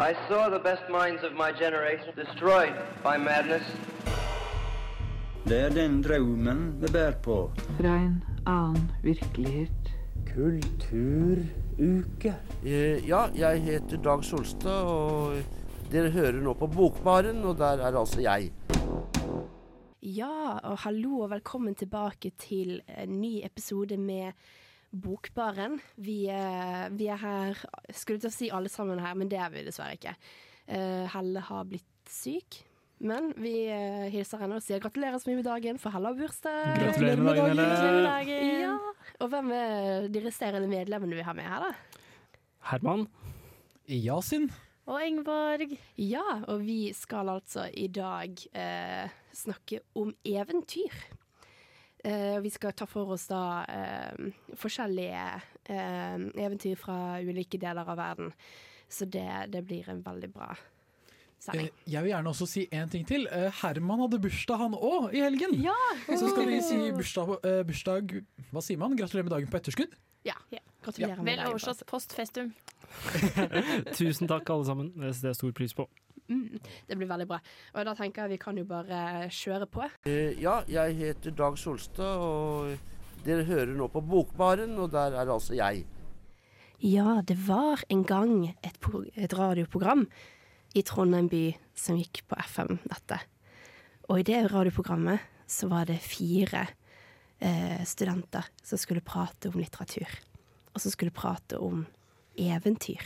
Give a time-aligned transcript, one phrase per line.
[0.00, 3.62] I saw the best minds of my generation destroyed by madness.
[5.48, 7.50] Det er den drømmen vi bærer på.
[7.80, 9.70] Fra en annen virkelighet.
[10.34, 12.34] Kulturuke.
[12.64, 15.32] Eh, Ja, jeg heter Dag Solstad, og
[15.92, 18.52] dere hører nå på Bokbaren, og der er altså jeg.
[20.02, 24.32] Ja, og hallo og velkommen tilbake til en ny episode med
[24.92, 25.78] Bokbaren.
[26.00, 27.58] Vi, er- vi er her,
[27.92, 30.14] skulle til å si alle sammen her, men det er vi dessverre ikke.
[30.68, 32.62] Eh, Helle har blitt syk,
[33.04, 36.18] men vi eh, hilser henne og sier gratulerer så mye med dagen, for Helle har
[36.18, 36.78] bursdag.
[36.80, 38.38] Gratulerer med dagen, Helle.
[38.62, 38.78] Ja,
[39.20, 42.00] og hvem er de resterende medlemmene vi har med her, da?
[42.72, 43.06] Herman.
[43.88, 44.48] Yasin.
[44.88, 45.76] Og Ingeborg.
[46.00, 50.96] Ja, og vi skal altså i dag eh, snakke om eventyr.
[52.08, 55.24] Eh, vi skal ta for oss da eh, forskjellige
[55.68, 58.32] eh, eventyr fra ulike deler av verden.
[58.88, 60.54] Så det, det blir en veldig bra
[61.38, 61.68] sending.
[61.84, 63.28] Jeg vil gjerne også si en ting til.
[63.60, 65.52] Herman hadde bursdag han òg i helgen.
[65.60, 65.76] Ja!
[66.08, 67.36] Så skal vi si bursdag,
[67.68, 68.16] bursdag
[68.54, 68.96] Hva sier man?
[68.96, 69.92] Gratulerer med dagen på etterskudd.
[70.24, 70.38] ja.
[70.84, 72.54] Gratulerer med Vel dagen, overstått post festum.
[73.98, 74.92] Tusen takk, alle sammen.
[74.96, 75.84] Det setter jeg stor pris på.
[76.28, 77.38] Mm, det blir veldig bra.
[77.74, 79.86] Og da tenker jeg vi kan jo bare kjøre på.
[80.04, 82.76] Eh, Ja, jeg heter Dag Solstad, og
[83.24, 85.86] dere hører nå på Bokbaren, og der er altså jeg.
[86.84, 90.06] Ja, det var en gang et, pro et radioprogram
[90.76, 93.24] i Trondheim by som gikk på FM-nettet.
[94.08, 96.66] Og i det radioprogrammet så var det fire
[97.40, 100.08] eh, studenter som skulle prate om litteratur.
[100.74, 101.86] Og som skulle prate om
[102.38, 103.02] eventyr.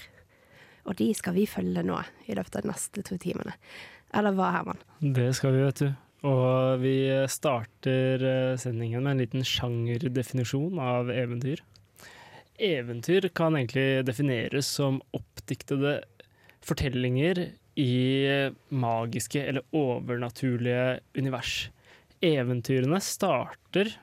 [0.88, 3.55] Og de skal vi følge nå i løpet av de neste to timene.
[4.12, 4.80] Eller hva, Herman?
[5.00, 5.92] Det skal vi, vet du.
[6.28, 6.97] Og vi
[7.30, 11.64] starter eh, sendingen med en liten sjangerdefinisjon av eventyr.
[12.62, 15.97] Eventyr kan egentlig defineres som oppdiktede
[16.62, 17.41] fortellinger
[17.80, 17.97] i
[18.69, 21.70] magiske eller overnaturlige univers.
[22.22, 23.97] Eventyrene starter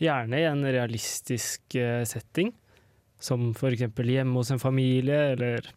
[0.00, 2.54] gjerne i en realistisk eh, setting,
[3.20, 5.68] som eksempel hjemme hos en familie, eller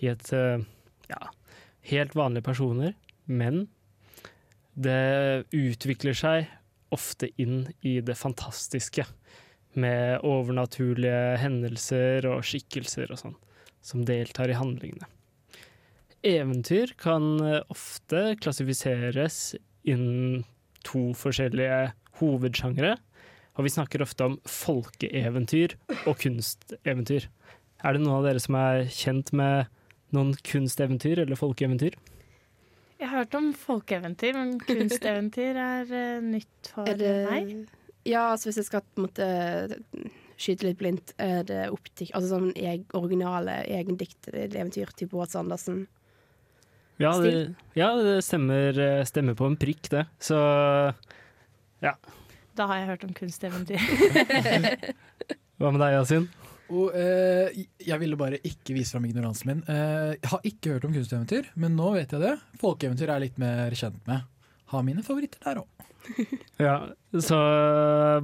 [0.00, 0.62] i et eh,
[1.10, 1.20] ja,
[1.92, 2.96] helt vanlige personer,
[3.26, 3.66] men
[4.74, 6.50] det utvikler seg
[6.94, 9.06] ofte inn i det fantastiske,
[9.78, 13.36] med overnaturlige hendelser og skikkelser og sånn,
[13.86, 15.06] som deltar i handlingene.
[16.26, 19.54] Eventyr kan eh, ofte klassifiseres
[19.88, 20.42] innen
[20.84, 22.96] to forskjellige hovedsjangre,
[23.56, 25.76] og vi snakker ofte om folkeeventyr
[26.08, 27.28] og kunsteventyr.
[27.80, 29.70] Er det noen av dere som er kjent med
[30.16, 31.98] noen kunsteventyr eller folkeeventyr?
[33.00, 37.54] Jeg har hørt om folkeeventyr, men kunsteventyr er uh, nytt for Er det meg.
[38.08, 39.28] Ja, altså hvis jeg skal på en måte
[40.40, 45.84] skyte litt blindt, er det oppdikt, altså sånn eg, originale, egendiktede eventyr, type Watts Andersen?
[47.00, 50.04] Ja, det, ja, det stemmer, eh, stemmer på en prikk, det.
[50.20, 50.36] Så
[51.80, 53.80] Da har jeg hørt om kunsteventyr.
[55.60, 56.28] hva med deg, Yasin?
[56.70, 59.62] Og eh, jeg ville bare ikke vise fram ignoransen min.
[59.66, 62.36] Eh, jeg har ikke hørt om kunsteventyr, men nå vet jeg det.
[62.62, 64.26] Folkeeventyr er jeg litt mer kjent med.
[64.70, 65.86] Har mine favoritter der òg.
[66.60, 66.76] Ja,
[67.12, 67.36] så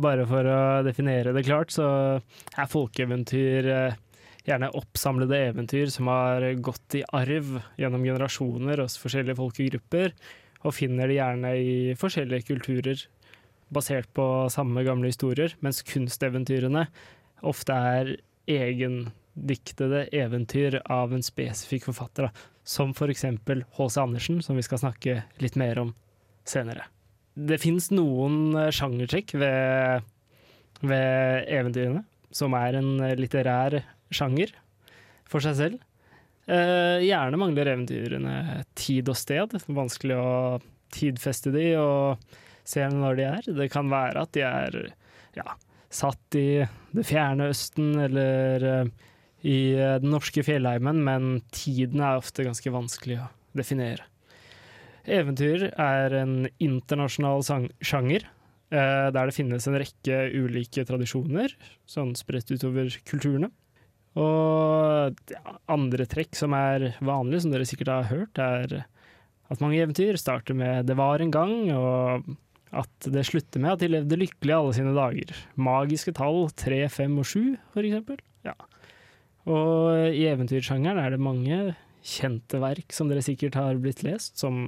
[0.01, 1.87] bare for å definere det klart, så
[2.19, 3.99] er folkeeventyr eh,
[4.47, 10.15] gjerne oppsamlede eventyr som har gått i arv gjennom generasjoner hos forskjellige folkegrupper,
[10.67, 13.03] og finner det gjerne i forskjellige kulturer
[13.75, 16.87] basert på samme gamle historier, mens kunsteventyrene
[17.47, 18.13] ofte er
[18.47, 22.47] egendiktede eventyr av en spesifikk forfatter, da.
[22.65, 24.01] som eksempel H.C.
[24.01, 25.95] Andersen, som vi skal snakke litt mer om
[26.47, 26.87] senere.
[27.37, 30.07] Det fins noen eh, sjangertrekk ved,
[30.81, 33.83] ved eventyrene, som er en eh, litterær
[34.15, 34.55] sjanger
[35.29, 35.85] for seg selv.
[36.47, 39.59] Eh, gjerne mangler eventyrene tid og sted.
[39.67, 40.35] Vanskelig å
[40.95, 42.37] tidfeste de og
[42.67, 43.49] se når de er.
[43.61, 44.79] Det kan være at de er
[45.37, 45.57] ja,
[45.97, 46.49] satt i
[46.97, 48.93] det fjerne Østen eller eh,
[49.47, 54.07] i eh, den norske fjellheimen, men tiden er ofte ganske vanskelig å definere.
[55.07, 57.45] Eventyr er en internasjonal
[57.85, 58.27] sjanger,
[58.75, 61.55] eh, der det finnes en rekke ulike tradisjoner,
[61.89, 63.53] sånn spredt utover kulturene.
[64.17, 65.33] Og
[65.69, 68.87] andre trekk som er vanlige, som dere sikkert har hørt, er
[69.53, 72.25] at mange eventyr starter med 'det var en gang', og
[72.75, 75.35] at det slutter med at de levde lykkelig alle sine dager.
[75.55, 77.39] Magiske tall 3, 5 og 7,
[77.75, 78.19] for eksempel.
[78.47, 78.57] Ja.
[79.47, 81.61] Og i eventyrsjangeren er det mange
[82.07, 84.67] kjente verk som dere sikkert har blitt lest, som,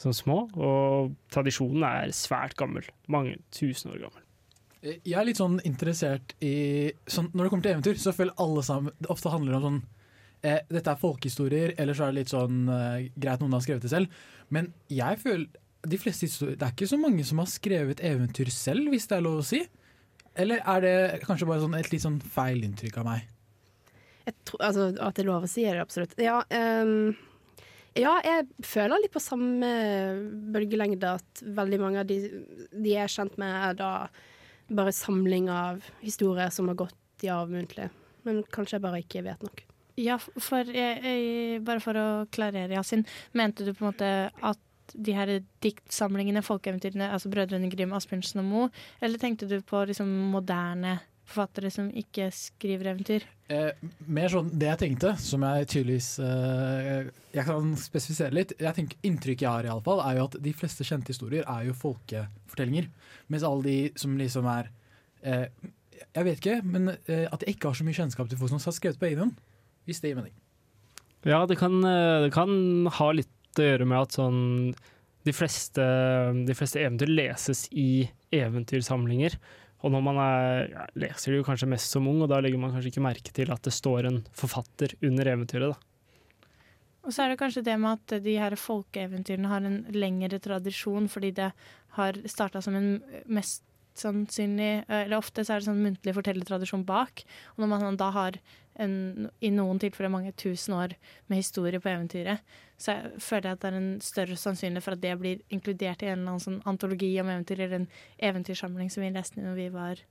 [0.00, 2.86] som små, og tradisjonen er svært gammel.
[3.12, 4.22] Mange tusen år gammel.
[4.86, 8.62] Jeg er litt sånn interessert i sånn, Når det kommer til eventyr, så føler alle
[8.62, 9.78] sammen det ofte handler om sånn
[10.46, 13.86] eh, dette er folkehistorier, eller så er det litt sånn eh, greit noen har skrevet
[13.86, 14.20] det selv.
[14.52, 15.48] Men jeg føler
[15.88, 19.18] de fleste historier, det er ikke så mange som har skrevet eventyr selv, hvis det
[19.18, 19.62] er lov å si.
[20.36, 23.32] Eller er det kanskje bare sånn et litt sånn feil inntrykk av meg?
[24.26, 26.16] Jeg tror, altså, at det er lov å si, er det absolutt.
[26.20, 27.14] Ja, um,
[27.96, 29.68] ja, jeg føler litt på samme
[30.52, 32.18] bølgelengde at veldig mange av de,
[32.74, 33.92] de jeg er kjent med, er da
[34.66, 37.88] bare samling av historier som har gått i arv muntlig.
[38.26, 39.62] Men kanskje jeg bare ikke vet nok.
[39.96, 43.06] Ja, for jeg, jeg, bare for å klarere, Yasin.
[43.38, 44.60] Mente du på en måte at
[44.94, 45.32] de her
[45.64, 51.70] diktsamlingene, folkeeventyrene, altså Brødrene Grim, Asbjørnsen og Moe, eller tenkte du på liksom moderne forfattere
[51.74, 53.26] som ikke skriver eventyr?
[53.50, 53.72] Eh,
[54.06, 58.54] mer sånn det jeg tenkte, som jeg tydeligvis eh, Jeg kan spesifisere litt.
[58.58, 61.46] Jeg tenker, Inntrykket jeg har, i alle fall, er jo at de fleste kjente historier
[61.50, 62.88] er jo folkefortellinger.
[63.32, 64.70] Mens alle de som liksom er
[65.22, 65.46] eh,
[66.14, 68.62] Jeg vet ikke, men eh, at jeg ikke har så mye kjennskap til folk som
[68.62, 69.38] har skrevet på egen hånd.
[69.86, 70.34] Hvis det gir mening.
[71.26, 73.32] Ja, det kan, eh, det kan ha litt
[73.62, 74.40] å gjøre med at sånn
[75.26, 75.84] de fleste,
[76.46, 79.34] de fleste eventyr leses i eventyrsamlinger.
[79.84, 82.60] Og når man er, ja, leser det jo kanskje mest som ung, og da legger
[82.62, 85.74] man kanskje ikke merke til at det står en forfatter under eventyret.
[85.74, 86.56] da.
[87.06, 91.06] Og så er det kanskje det med at de her folkeeventyrene har en lengre tradisjon,
[91.10, 91.52] fordi det
[91.98, 92.96] har starta som en
[93.30, 93.62] mest
[93.96, 97.22] sannsynlig Eller ofte så er det sånn muntlig fortellertradisjon bak.
[97.54, 98.36] Og når man da har
[98.82, 100.94] en, i noen tilfeller mange tusen år
[101.30, 102.44] med historie på eventyret,
[102.76, 106.04] så jeg føler jeg at det er en større sannsynlighet for at det blir inkludert
[106.04, 107.90] i en eller annen sånn antologi om eventyr, eller en
[108.30, 110.02] eventyrsamling som vi leste når vi var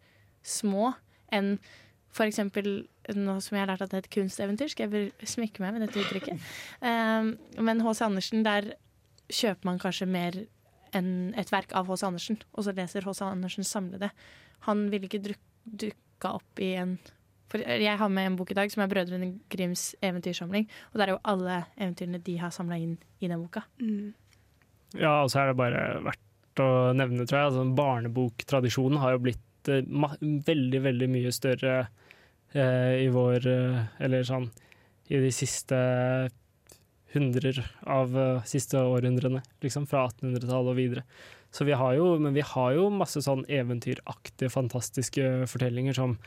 [0.45, 0.93] små,
[1.33, 1.55] enn
[2.15, 5.75] for eksempel nå som jeg har lært at det heter kunsteventyr, skal jeg smykke meg
[5.75, 6.51] med dette uttrykket.
[6.79, 7.35] Um,
[7.67, 8.05] men H.C.
[8.07, 8.71] Andersen, der
[9.29, 10.37] kjøper man kanskje mer
[10.95, 12.05] enn et verk av H.C.
[12.07, 13.21] Andersen, og så leser H.C.
[13.27, 14.09] Andersen samlede.
[14.69, 15.35] Han ville ikke
[15.65, 16.95] dukka opp i en
[17.51, 21.07] For jeg har med en bok i dag som er Brødrene Grims eventyrsamling, og der
[21.07, 23.65] er jo alle eventyrene de har samla inn i den boka.
[23.81, 24.13] Mm.
[24.95, 27.51] Ja, og så er det bare verdt å nevne, tror jeg.
[27.51, 29.85] Altså, barneboktradisjonen har jo blitt eh,
[30.47, 31.75] veldig, veldig mye større
[32.55, 34.49] eh, i vår eh, Eller sånn
[35.11, 35.77] i de siste
[37.15, 39.85] hundrer av uh, siste århundrene, liksom.
[39.87, 41.03] Fra 1800-tallet og videre.
[41.53, 46.17] Så vi har jo, men vi har jo masse sånn eventyraktige, fantastiske fortellinger som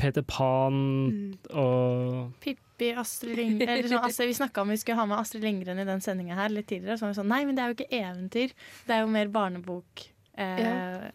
[0.00, 0.72] Peter Pan
[1.10, 1.34] Mm.
[1.52, 5.78] og Pippi, Astrid Lindgren sånn, altså, Vi snakka om vi skulle ha med Astrid Lindgren
[5.78, 6.96] i den sendinga her litt tidligere.
[6.98, 8.54] Så var vi sånn, Nei, men det er jo ikke eventyr.
[8.86, 10.06] Det er jo mer barnebok.
[10.40, 11.10] Eh, Ja.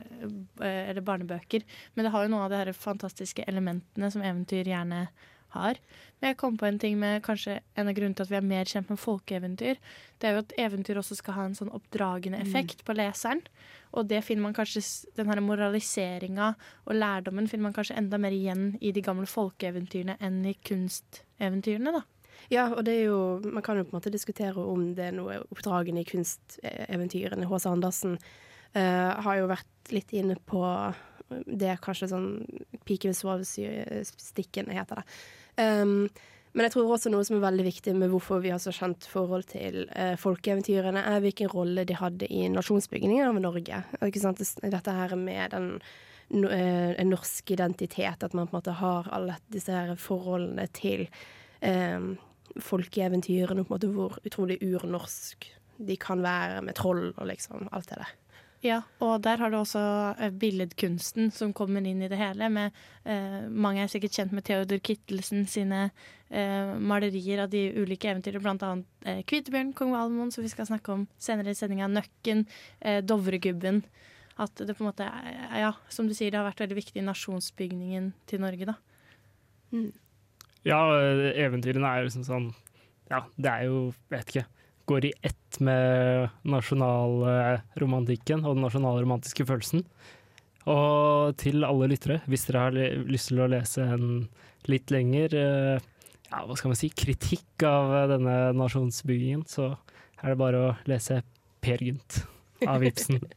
[0.62, 1.64] eh, Eller barnebøker.
[1.96, 5.08] Men det har jo noen av de her fantastiske elementene som eventyr gjerne
[5.56, 5.76] har.
[6.20, 8.48] Men jeg kom på en ting med kanskje en av grunnene til at vi er
[8.48, 9.82] mer kjent med folkeeventyr.
[10.20, 13.44] Det er jo at eventyr også skal ha en sånn oppdragende effekt på leseren.
[13.96, 14.84] Og det finner man kanskje
[15.16, 16.54] den her moraliseringa
[16.86, 21.96] og lærdommen finner man kanskje enda mer igjen i de gamle folkeeventyrene enn i kunsteventyrene,
[22.00, 22.04] da.
[22.52, 25.16] Ja, og det er jo Man kan jo på en måte diskutere om det er
[25.16, 27.48] noe oppdragende i kunsteventyrene.
[27.48, 27.70] H.C.
[27.72, 28.18] Andersen
[28.76, 30.62] uh, har jo vært litt inne på
[31.30, 32.30] det er kanskje sånn
[32.86, 35.06] Pike ved svovestikken heter det.
[35.58, 36.10] Um,
[36.56, 39.04] men jeg tror også noe som er veldig viktig med hvorfor vi har så kjent
[39.12, 43.82] forhold til eh, folkeeventyrene, er hvilken rolle de hadde i nasjonsbyggingen av Norge.
[44.08, 44.40] Ikke sant?
[44.40, 45.68] Det- Dette her med den
[46.32, 50.70] no, eh, en norsk identitet, at man på en måte har alle disse her forholdene
[50.72, 51.10] til
[51.62, 52.00] eh,
[52.64, 57.90] folkeeventyrene, på en måte hvor utrolig urnorsk de kan være, med troll og liksom alt
[57.92, 58.14] det der.
[58.66, 59.82] Ja, og der har du også
[60.18, 62.48] eh, billedkunsten som kommer inn i det hele.
[62.50, 62.74] Med,
[63.06, 65.84] eh, mange er sikkert kjent med Theodor Kittelsen sine
[66.32, 70.66] eh, malerier av de ulike eventyrene, blant annet eh, Kvitebjørn, kong Valmon, som vi skal
[70.72, 72.42] snakke om senere i sendinga, Nøkken,
[72.82, 73.84] eh, Dovregubben.
[74.42, 77.00] At det på en måte, er- ja, som du sier, det har vært veldig viktig
[77.04, 78.80] i nasjonsbygningen til Norge, da.
[80.66, 80.80] Ja,
[81.38, 82.50] eventyrene er jo liksom sånn
[83.12, 83.80] Ja, det er jo,
[84.10, 84.48] vet ikke
[84.86, 89.86] Går i ett med nasjonalromantikken og den nasjonalromantiske følelsen.
[90.70, 92.78] Og til alle lyttere, hvis dere har
[93.10, 94.08] lyst til å lese en
[94.70, 95.84] litt lenger eh,
[96.32, 99.72] ja, hva skal man si, kritikk av eh, denne nasjonsbyggingen, så
[100.22, 101.22] er det bare å lese
[101.64, 102.24] Per Gynt
[102.68, 103.22] av Ibsen.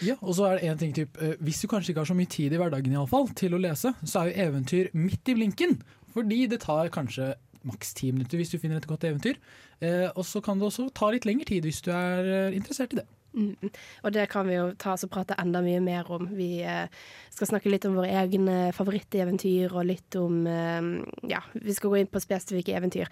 [0.00, 2.14] Ja, og så er det en ting typ, eh, Hvis du kanskje ikke har så
[2.16, 5.28] mye tid i hverdagen i alle fall, til å lese, så er jo eventyr midt
[5.28, 5.74] i blinken.
[6.14, 7.34] Fordi det tar kanskje
[7.68, 9.40] maks ti minutter hvis du finner et godt eventyr.
[9.80, 12.94] Eh, og så kan det også ta litt lengre tid hvis du er eh, interessert
[12.96, 13.08] i det.
[13.32, 13.70] Mm.
[14.02, 16.26] Og det kan vi jo ta oss og prate enda mye mer om.
[16.34, 16.90] Vi eh,
[17.30, 20.90] skal snakke litt om våre egne favoritteventyr, og litt om eh,
[21.30, 23.10] Ja, vi skal gå inn på spesifikke eventyr.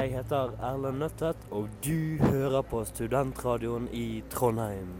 [0.00, 4.94] Jeg heter Erlend Nøttet, og du hører på Studentradioen i Trondheim.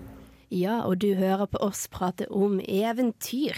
[0.50, 3.56] Ja, og du hører på oss prate om eventyr.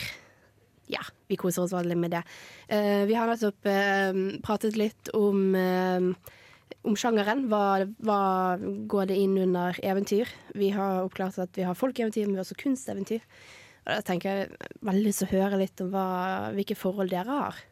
[0.90, 2.22] Ja, vi koser oss veldig med det.
[2.68, 6.36] Uh, vi har nettopp uh, pratet litt om, uh,
[6.82, 7.46] om sjangeren.
[7.52, 8.20] Hva, hva
[8.60, 10.30] går det inn under eventyr?
[10.58, 13.26] Vi har oppklart at vi har folkeeventyr, men vi har også kunsteventyr.
[13.82, 16.08] Og da tenker jeg veldig lyst til å høre litt om hva,
[16.54, 17.62] hvilke forhold dere har.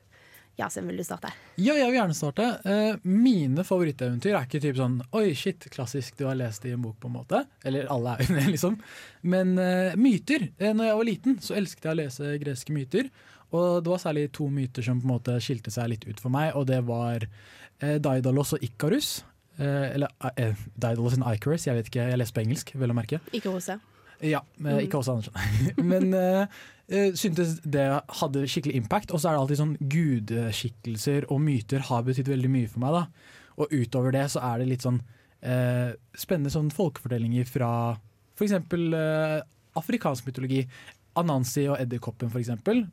[0.58, 1.30] Yasin, vil du starte?
[1.56, 2.48] Ja, jeg vil gjerne starte.
[2.68, 6.82] Eh, mine favoritteventyr er ikke typ sånn Oi, shit, klassisk, du har lest i en
[6.84, 7.44] bok, på en måte.
[7.64, 8.76] Eller alle er jo det, liksom.
[9.22, 10.50] Men uh, myter.
[10.58, 13.08] Eh, når jeg var liten, så elsket jeg å lese greske myter.
[13.56, 16.32] Og det var særlig to myter som på en måte skilte seg litt ut for
[16.34, 19.20] meg, og det var uh, Daidalos og Ikarus.
[19.60, 22.96] Eh, eller eh, Daidalos and Icarus, jeg vet ikke, jeg leser på engelsk, vel å
[22.96, 23.20] merke.
[23.36, 23.82] Ikarus, deg.
[24.26, 25.34] Ja, men ikke Åse Andersen.
[25.92, 26.60] Men uh,
[27.18, 27.86] syntes det
[28.20, 29.14] hadde skikkelig impact.
[29.14, 32.98] Og så er det alltid sånn gudeskikkelser og myter har betydd veldig mye for meg.
[32.98, 33.34] da.
[33.60, 37.72] Og utover det så er det litt sånn uh, spennende sånn folkefortellinger fra
[38.36, 38.56] f.eks.
[38.72, 39.40] Uh,
[39.80, 40.64] afrikansk mytologi.
[41.18, 42.52] Anansi og Edderkoppen f.eks.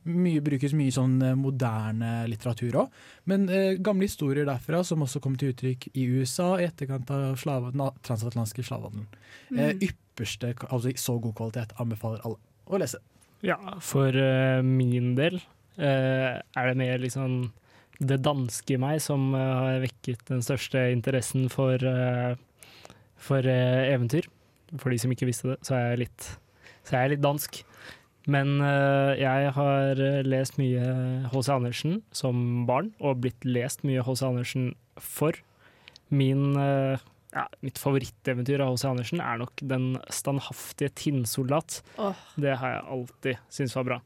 [0.09, 2.95] Mye brukes mye sånn moderne litteratur òg.
[3.29, 7.37] Men eh, gamle historier derfra som også kom til uttrykk i USA i etterkant av
[7.39, 7.69] slave,
[8.07, 9.05] transatlantiske slavehandelen.
[9.51, 9.61] Mm.
[9.61, 11.75] Uh, ypperste, altså så god kvalitet.
[11.81, 12.99] Anbefaler alle å lese.
[13.45, 15.37] Ja, for uh, min del
[15.77, 17.51] uh, er det mer liksom
[17.97, 21.81] det danske i meg som uh, har vekket den største interessen for,
[23.21, 24.27] for eventyr.
[24.77, 26.29] For de som ikke visste det, så er jeg litt,
[26.91, 27.61] er jeg litt dansk.
[28.27, 28.57] Men
[29.15, 30.87] jeg har lest mye
[31.31, 31.47] H.C.
[31.53, 34.25] Andersen som barn, og blitt lest mye H.C.
[34.27, 34.65] Andersen
[34.99, 35.39] for.
[36.11, 36.57] Min
[37.37, 38.87] ja, mitt favoritteventyr av H.C.
[38.89, 41.81] Andersen er nok 'Den standhaftige tinnsoldat'.
[41.97, 42.17] Oh.
[42.35, 43.99] Det har jeg alltid syntes var bra.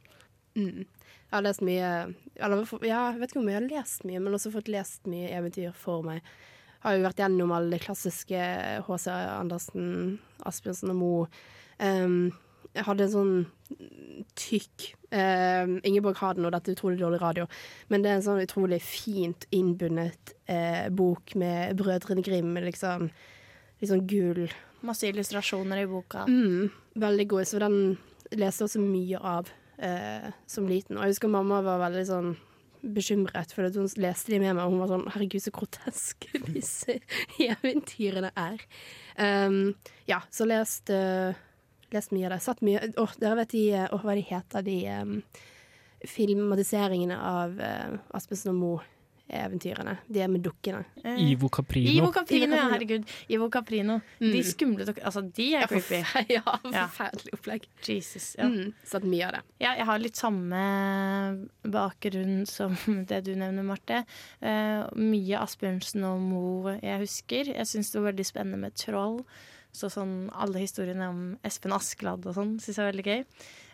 [0.56, 0.84] Mm.
[1.32, 1.90] Jeg har lest mye
[2.36, 5.30] eller, ja, Jeg vet ikke om jeg har lest mye, men også fått lest mye
[5.32, 6.20] eventyr for meg.
[6.20, 8.42] Jeg har jo vært gjennom alle de klassiske
[8.88, 9.08] H.C.
[9.12, 11.28] Andersen, Asbjørnsen og Moe.
[11.80, 12.34] Um,
[12.74, 13.36] jeg hadde en sånn
[14.38, 17.48] tykk uh, Ingeborg har den, og dette er utrolig dårlig radio,
[17.92, 23.10] men det er en sånn utrolig fint innbundet uh, bok med Brødrene Grim, liksom,
[23.84, 24.46] liksom gul
[24.82, 26.24] Masse illustrasjoner i boka.
[26.26, 27.76] Mm, veldig god, så den
[28.34, 30.98] leste jeg også mye av uh, som liten.
[30.98, 32.32] Og jeg husker mamma var veldig sånn
[32.82, 36.98] bekymret, for hun leste de med meg, og hun var sånn 'herregud, så groteske disse
[37.38, 38.66] eventyrene er'.
[39.22, 39.76] Um,
[40.10, 40.98] ja, så leste
[41.96, 42.42] lest mye av det.
[42.44, 45.20] Satt mye Åh, dere vet de Åh, hva de heter, de um,
[46.08, 48.90] filmatiseringene av uh, Aspensen og Moe.
[49.32, 49.94] Eventyrene.
[50.12, 50.82] De er med dukkene.
[51.24, 51.92] Ivo Caprino.
[51.92, 53.06] Ivo Caprino, ja, herregud.
[53.32, 54.02] Ivo Caprino.
[54.20, 54.32] Mm.
[54.34, 56.02] De skumle Altså, de er creepy.
[56.36, 57.68] Ja, forferdelig opplegg.
[57.86, 58.50] Jesus, ja.
[58.52, 59.42] Mm, satt mye av det.
[59.64, 60.66] Ja, jeg har litt samme
[61.64, 62.76] bakgrunn som
[63.10, 64.04] det du nevner, Marte.
[64.44, 67.56] Uh, mye Asbjørnsen og Moe jeg husker.
[67.56, 69.22] Jeg syns det var veldig spennende med troll.
[69.72, 73.22] Så sånn alle historiene om Espen Askeladd og sånn syns jeg er veldig gøy.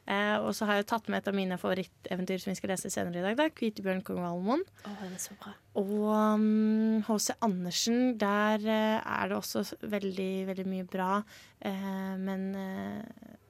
[0.08, 2.92] Eh, og så har jeg tatt med et av mine favoritteventyr som vi skal lese
[2.94, 3.36] senere i dag.
[3.36, 4.64] da, 'Kvitebjørn kong Valmon'.
[4.88, 5.52] Oh, det er så bra.
[5.76, 7.36] Og um, H.C.
[7.44, 11.20] Andersen, der uh, er det også veldig, veldig mye bra.
[11.60, 13.04] Uh, men uh,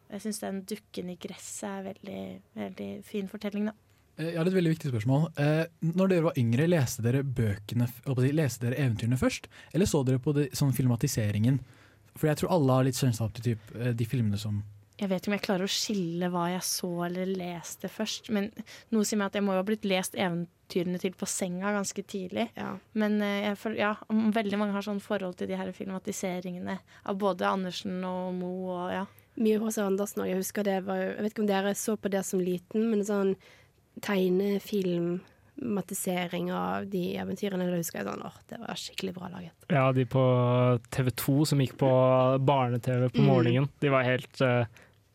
[0.09, 2.23] jeg syns den 'Dukken i gresset' er veldig,
[2.57, 3.77] veldig fin fortelling, da.
[4.17, 5.27] Jeg har et veldig viktig spørsmål.
[5.93, 7.85] når dere var yngre, leste dere bøkene,
[8.33, 9.45] leste dere eventyrene først?
[9.77, 11.59] Eller så dere på det, sånn filmatiseringen?
[12.17, 14.63] For jeg tror alle har litt kjennskap til typ, eh, de filmene som
[14.97, 18.47] Jeg vet ikke om jeg klarer å skille hva jeg så eller leste først, men
[18.89, 22.01] noe sier meg at jeg må jo ha blitt lest eventyrene til på senga ganske
[22.01, 22.47] tidlig.
[22.57, 22.71] Ja.
[22.97, 27.45] Men eh, jeg, ja, veldig mange har sånn forhold til de her filmatiseringene av både
[27.45, 29.05] Andersen og Mo og ja.
[29.37, 29.83] Mye H.C.
[29.85, 30.31] Andersen òg.
[30.31, 33.05] Jeg husker det var Jeg vet ikke om dere så på det som liten, men
[33.05, 33.35] sånn
[34.01, 35.19] tegnefilm
[35.61, 37.69] matisering av de eventyrene.
[37.69, 39.53] Da husker jeg sånn åh, det var skikkelig bra laget.
[39.73, 40.25] Ja, de på
[40.93, 41.91] TV2 som gikk på
[42.47, 43.71] barne-TV på mm.
[43.81, 44.67] de var helt uh,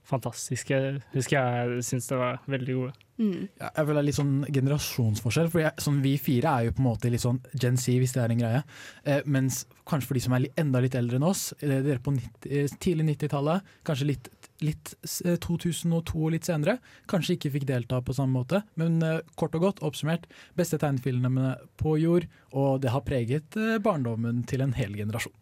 [0.08, 0.80] fantastiske.
[1.14, 2.92] Husker jeg syns det var veldig gode.
[3.22, 3.46] Mm.
[3.61, 5.50] Ja, jeg føler det er litt sånn generasjonsforskjell.
[5.52, 8.14] For jeg, sånn, Vi fire er jo på en måte litt sånn Gen Z, hvis
[8.16, 8.62] det er en greie.
[9.04, 12.14] Eh, mens kanskje for de som er enda litt eldre enn oss, eh, dere på
[12.16, 14.32] 90, eh, tidlig 90-tallet, kanskje litt
[14.66, 16.78] litt 2002 og litt senere.
[17.11, 20.26] Kanskje ikke fikk delta på samme måte, men uh, kort og godt oppsummert,
[20.59, 25.35] beste tegnefilmene på jord, og det har preget uh, barndommen til en hel generasjon.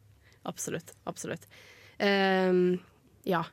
[0.49, 0.95] Absolutt.
[1.11, 1.49] Absolutt.
[2.00, 2.79] Um,
[3.29, 3.45] ja.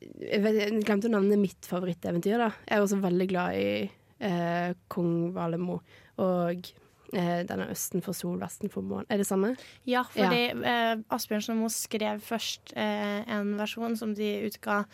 [0.00, 0.42] Jeg,
[0.84, 2.40] glemte å nevne mitt favoritteventyr.
[2.42, 2.50] da.
[2.66, 5.80] Jeg er også veldig glad i uh, kong Valemo
[6.22, 9.04] og Eh, den er østen for sol, vesten for mål.
[9.10, 9.56] Er det samme?
[9.88, 10.56] Ja, fordi ja.
[10.72, 14.84] eh, Asbjørnsen og Moe skrev først eh, en versjon som de utga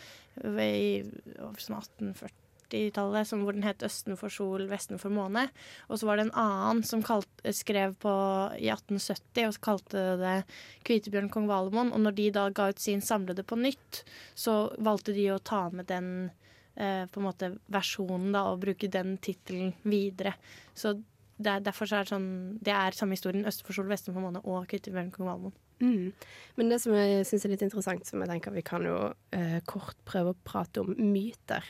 [0.41, 1.03] i
[1.37, 5.49] 1840-tallet, hvor den het 'Østen for sol, vesten for måne'.
[5.89, 8.09] Og så var det en annen som kalt, skrev på
[8.57, 10.43] i 1870 og kalte det
[10.83, 11.93] 'Kvitebjørn kong Valemon'.
[11.93, 14.03] Og når de da ga ut sin samlede på nytt,
[14.35, 16.31] så valgte de å ta med den
[16.75, 20.33] eh, på en måte versjonen, da, og bruke den tittelen videre.
[20.73, 21.03] Så
[21.43, 22.27] det er, derfor så er det sånn
[22.63, 23.45] Det er samme historien.
[23.49, 25.55] Øst for sol, vest for måne og Kvitebjørn kong Valmon.
[25.83, 26.13] Mm.
[26.59, 28.97] Men det som jeg syns er litt interessant, som jeg tenker vi kan jo
[29.35, 31.65] eh, kort prøve å prate om myter.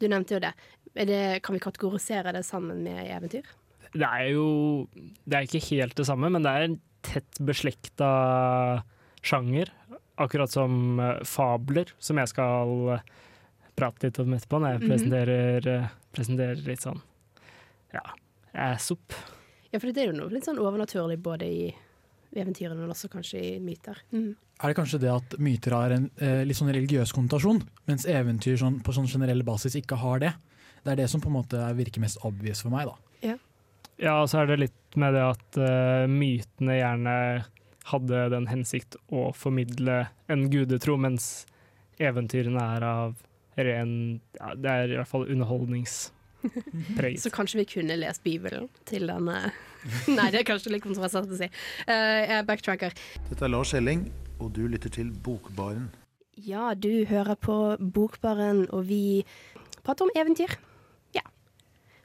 [0.00, 0.52] Du nevnte jo det.
[0.96, 1.22] Er det.
[1.44, 3.48] Kan vi kategorisere det sammen med eventyr?
[3.92, 4.86] Det er jo
[5.24, 8.10] Det er ikke helt det samme, men det er en tett beslekta
[9.26, 9.72] sjanger.
[10.20, 13.04] Akkurat som eh, fabler, som jeg skal eh,
[13.76, 16.14] prate litt om etterpå, når jeg presenterer, presenterer, -hmm.
[16.16, 17.02] presenterer litt sånn
[17.96, 18.04] ja,
[18.58, 19.14] ass-opp.
[19.72, 21.62] Ja, for det er jo noe litt sånn overnaturlig både i
[22.36, 23.98] eventyrene, men også kanskje i myter.
[24.12, 24.34] Mm.
[24.60, 28.58] Er det kanskje det at myter har en eh, litt sånn religiøs konnotasjon, mens eventyr
[28.60, 30.32] sånn, på sånn generell basis ikke har det?
[30.84, 32.96] Det er det som på en måte virker mest obvious for meg, da.
[33.96, 37.14] Ja, og så er det litt med det at uh, mytene gjerne
[37.86, 41.46] hadde den hensikt å formidle en gudetro, mens
[42.02, 43.14] eventyrene er av
[43.56, 43.92] ren
[44.36, 45.24] ja, Det er i hvert fall
[46.46, 47.22] underholdningspreget.
[47.22, 49.50] Så kanskje vi kunne lest Bibelen til denne
[50.16, 51.46] Nei, det er kanskje litt kontroversielt å si.
[51.86, 52.96] jeg jeg backtracker.
[53.28, 54.08] Dette er Lars Elling,
[54.42, 55.86] og du lytter til Bokbaren.
[56.36, 59.24] Ja, du hører på Bokbaren, og vi
[59.86, 60.56] prater om eventyr.
[61.14, 61.22] Ja.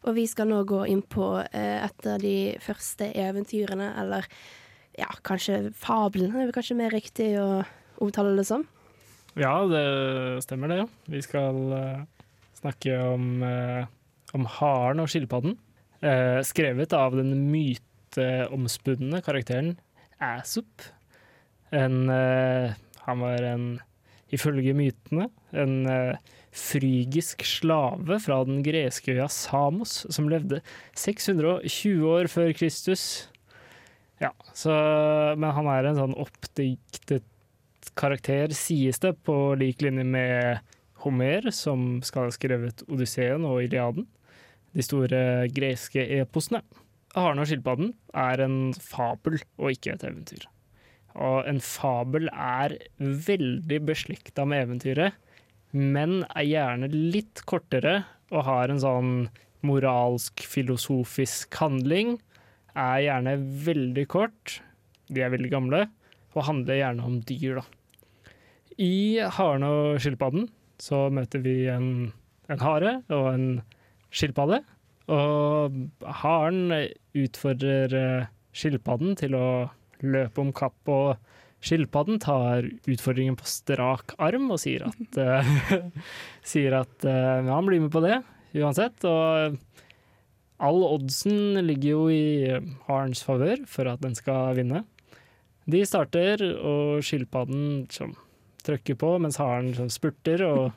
[0.06, 4.30] Og vi skal nå gå inn på eh, et av de første eventyrene, eller
[5.00, 7.64] ja, kanskje fablene, er kanskje mer riktig å
[8.02, 8.64] omtale det som.
[9.40, 10.86] Ja, det stemmer det.
[11.12, 12.02] Vi skal eh,
[12.60, 13.86] snakke om, uh,
[14.38, 15.58] om haren og skilpadden.
[16.02, 19.76] Eh, skrevet av den myteomspunne karakteren
[20.22, 20.88] Æsop.
[21.72, 22.74] En eh,
[23.06, 23.66] Han var en,
[24.30, 26.20] ifølge mytene, en eh,
[26.52, 30.62] frygisk slave fra den greske øya Samos, som levde
[30.94, 33.28] 620 år før Kristus.
[34.22, 34.74] Ja, så,
[35.40, 37.26] men han er en sånn oppdiktet
[37.98, 44.06] karakter, sies det, på lik linje med Homer, som skal ha skrevet Odysseen og Iliaden,
[44.76, 46.62] de store greske eposene.
[47.16, 50.46] Haren og skilpadden er en fabel og ikke et eventyr.
[51.20, 55.18] Og en fabel er veldig beslekta med eventyret,
[55.72, 59.12] men er gjerne litt kortere og har en sånn
[59.68, 62.16] moralsk, filosofisk handling.
[62.72, 63.36] Er gjerne
[63.68, 64.62] veldig kort,
[65.12, 65.84] de er veldig gamle,
[66.32, 67.66] og handler gjerne om dyr, da.
[68.82, 70.48] I Haren og skilpadden
[70.82, 72.14] så møter vi en,
[72.50, 73.48] en hare og en
[74.12, 74.62] skilpadde.
[75.12, 75.78] Og
[76.22, 76.72] haren
[77.18, 79.48] utfordrer eh, skilpadden til å
[80.02, 81.18] løpe om kapp, og
[81.62, 85.82] skilpadden tar utfordringen på strak arm og sier at, eh,
[86.54, 88.22] sier at eh, ja, han blir med på det
[88.58, 89.04] uansett.
[89.08, 89.58] Og
[90.62, 92.26] all oddsen ligger jo i
[92.88, 94.86] harens favør for at den skal vinne.
[95.72, 98.16] De starter, og skilpadden som
[98.66, 100.72] trykker på, mens haren som spurter, og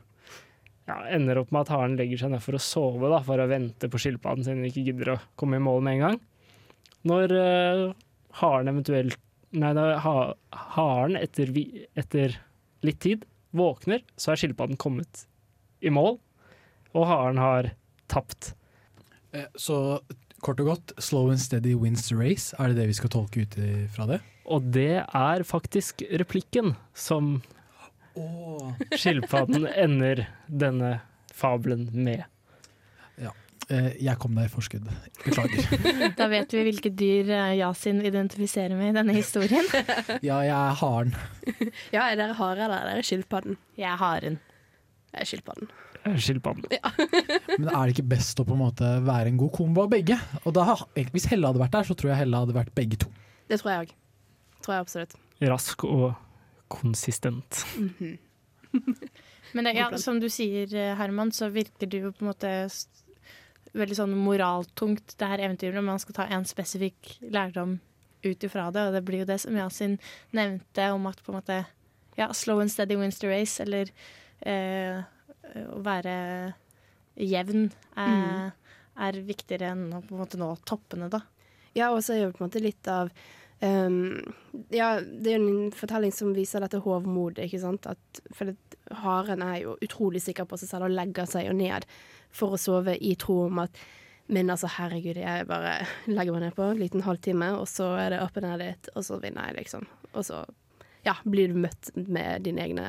[0.88, 3.48] ja, ender opp med at haren legger seg ned for å sove, da, for å
[3.50, 6.18] vente på skilpadden sin, ikke gidder å komme i mål med en gang.
[7.08, 7.84] Når uh,
[8.40, 9.20] haren eventuelt
[9.54, 10.14] Nei, da, ha,
[10.74, 12.32] haren etter, vi, etter
[12.82, 13.20] litt tid
[13.54, 15.28] våkner, så er skilpadden kommet
[15.78, 16.16] i mål,
[16.90, 17.68] og haren har
[18.10, 18.48] tapt.
[19.30, 20.00] Eh, Så
[20.42, 22.50] kort og godt, slow and steady wins the race.
[22.58, 23.54] Er det det vi skal tolke ut
[23.94, 24.18] fra det?
[24.50, 27.36] Og det er faktisk replikken som
[28.94, 31.00] skilpadden ender denne
[31.34, 32.24] fabelen med.
[33.20, 33.32] Ja.
[33.70, 34.88] Jeg kom deg i forskudd.
[35.24, 35.62] Beklager.
[36.18, 39.64] Da vet vi hvilke dyr eh, Yasin identifiserer med i denne historien.
[40.28, 41.14] Ja, jeg er haren.
[41.94, 43.56] Ja, er dere hare, eller er dere skilpadden?
[43.80, 44.36] Jeg er haren.
[45.14, 45.72] Jeg er skilpadden.
[46.20, 46.66] Skilpadden.
[47.58, 50.18] Men er det ikke best å på en måte være en god kombo av begge?
[50.44, 50.66] Og da,
[51.14, 53.12] Hvis Helle hadde vært der, så tror jeg Helle hadde vært begge to.
[53.48, 53.94] Det tror jeg òg.
[54.64, 55.16] Tror jeg absolutt.
[55.44, 56.04] Rask og
[56.68, 57.64] konsistent.
[57.76, 58.18] Mhm.
[59.54, 62.50] Men det, ja, som du sier, eh, Herman, så virker det jo på en måte
[63.74, 65.76] veldig sånn moraltungt, det her eventyret.
[65.78, 67.76] Når man skal ta en spesifikk lærdom
[68.24, 68.88] ut ifra det.
[68.88, 69.98] Og det blir jo det som Yasin
[70.34, 71.60] nevnte, om at på en måte
[72.18, 73.90] ja, slow and steady wins the race, eller
[74.46, 75.02] eh,
[75.70, 76.16] å være
[77.14, 77.68] jevn
[78.00, 78.52] er,
[79.06, 81.22] er viktigere enn å på en måte nå toppene, da.
[81.74, 83.10] Ja, og så er jo på en måte litt av
[83.64, 84.34] ehm,
[84.74, 87.88] Ja, det er en fortelling som viser dette hovmodet, ikke sant.
[87.90, 91.56] At, for det, haren er jo utrolig sikker på seg selv og legger seg jo
[91.56, 91.86] ned
[92.34, 93.84] for å sove i tro om at
[94.26, 98.14] Men altså, herregud, jeg bare legger meg ned på en liten halvtime, og så er
[98.14, 99.84] det up and at it, og så vinner jeg, liksom.
[100.14, 100.38] Og så
[101.04, 102.86] ja, blir du møtt med dine egne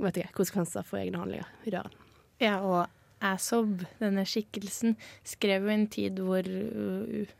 [0.00, 1.94] vet ikke, konsekvenser for egne handlinger i døren.
[2.42, 2.88] Ja, og
[3.22, 7.30] Asob, denne skikkelsen, skrev jo en tid hvor uh,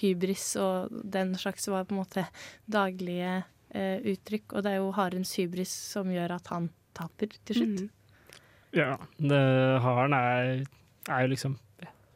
[0.00, 2.24] hybris og den slags var på en måte
[2.70, 3.42] daglige
[3.74, 4.54] eh, uttrykk.
[4.54, 7.86] Og det er jo harens hybris som gjør at han taper til slutt.
[8.76, 9.40] Ja, det,
[9.84, 10.66] haren er,
[11.08, 11.54] er jo liksom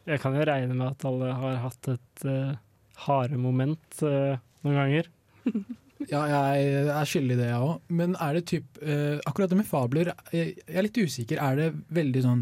[0.05, 2.59] Jeg kan jo regne med at alle har hatt et uh,
[3.07, 5.13] haremoment uh, noen ganger.
[6.11, 7.91] Ja, jeg er skyldig i det, jeg òg.
[7.95, 11.39] Men er det typ uh, Akkurat det med fabler, jeg, jeg er litt usikker.
[11.39, 12.41] Er det veldig sånn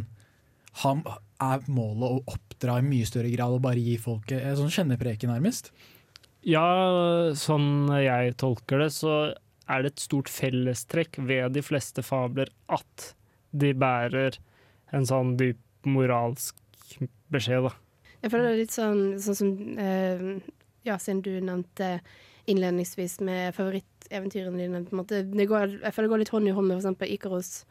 [0.80, 1.02] ham,
[1.40, 5.28] Er målet å oppdra i mye større grad og bare gi folk en sånn kjennepreke,
[5.30, 5.70] nærmest?
[6.44, 6.64] Ja,
[7.36, 9.32] sånn jeg tolker det, så
[9.70, 13.12] er det et stort fellestrekk ved de fleste fabler at
[13.52, 14.38] de bærer
[14.96, 16.56] en sånn dyp moralsk
[17.32, 17.74] beskjed, da.
[18.20, 20.24] Jeg føler det er litt sånn, sånn som eh,
[20.84, 22.00] Ja, siden du nevnte
[22.50, 24.82] innledningsvis med favorittventyrene dine.
[24.84, 25.22] på en måte.
[25.28, 27.64] Det går, jeg føler det går litt hånd i hånd med f.eks.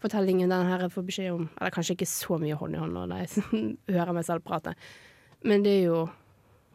[0.00, 1.48] Ikaros-fortellingen den her jeg får beskjed om.
[1.60, 3.44] Eller kanskje ikke så mye hånd i hånd når jeg
[3.96, 4.74] hører meg selv prate,
[5.44, 6.08] men det er jo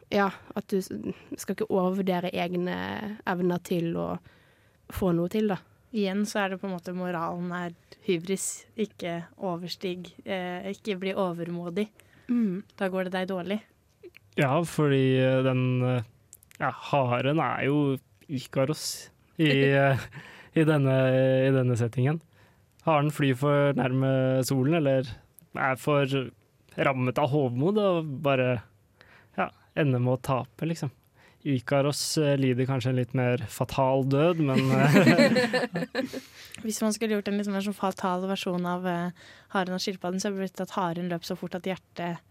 [0.08, 4.20] Ja, at du skal ikke overvurdere egne evner til å
[4.94, 5.56] få noe til, da.
[5.90, 7.72] Igjen så er det på en måte moralen er
[8.06, 10.12] hybris, ikke overstig.
[10.22, 11.88] Eh, ikke bli overmodig.
[12.78, 13.58] Da går det deg dårlig.
[14.38, 16.06] Ja, fordi eh, den eh,
[16.60, 17.98] ja, haren er jo
[18.30, 19.10] Ikaros
[19.42, 20.06] i, eh,
[20.60, 20.96] i, denne,
[21.48, 22.22] i denne settingen.
[22.86, 24.10] Haren flyr for nærme
[24.46, 25.08] solen, eller
[25.56, 26.06] er for
[26.76, 28.60] rammet av hovmod og bare
[29.38, 30.92] ja, ender med å tape, liksom.
[31.46, 36.16] Ikaros eh, lider kanskje en litt mer fatal død, men eh,
[36.64, 40.18] Hvis man skulle gjort en litt mer sånn fatal versjon av uh, haren og skilpadden,
[40.22, 42.22] så ville det blitt at haren løp så fort at hjertet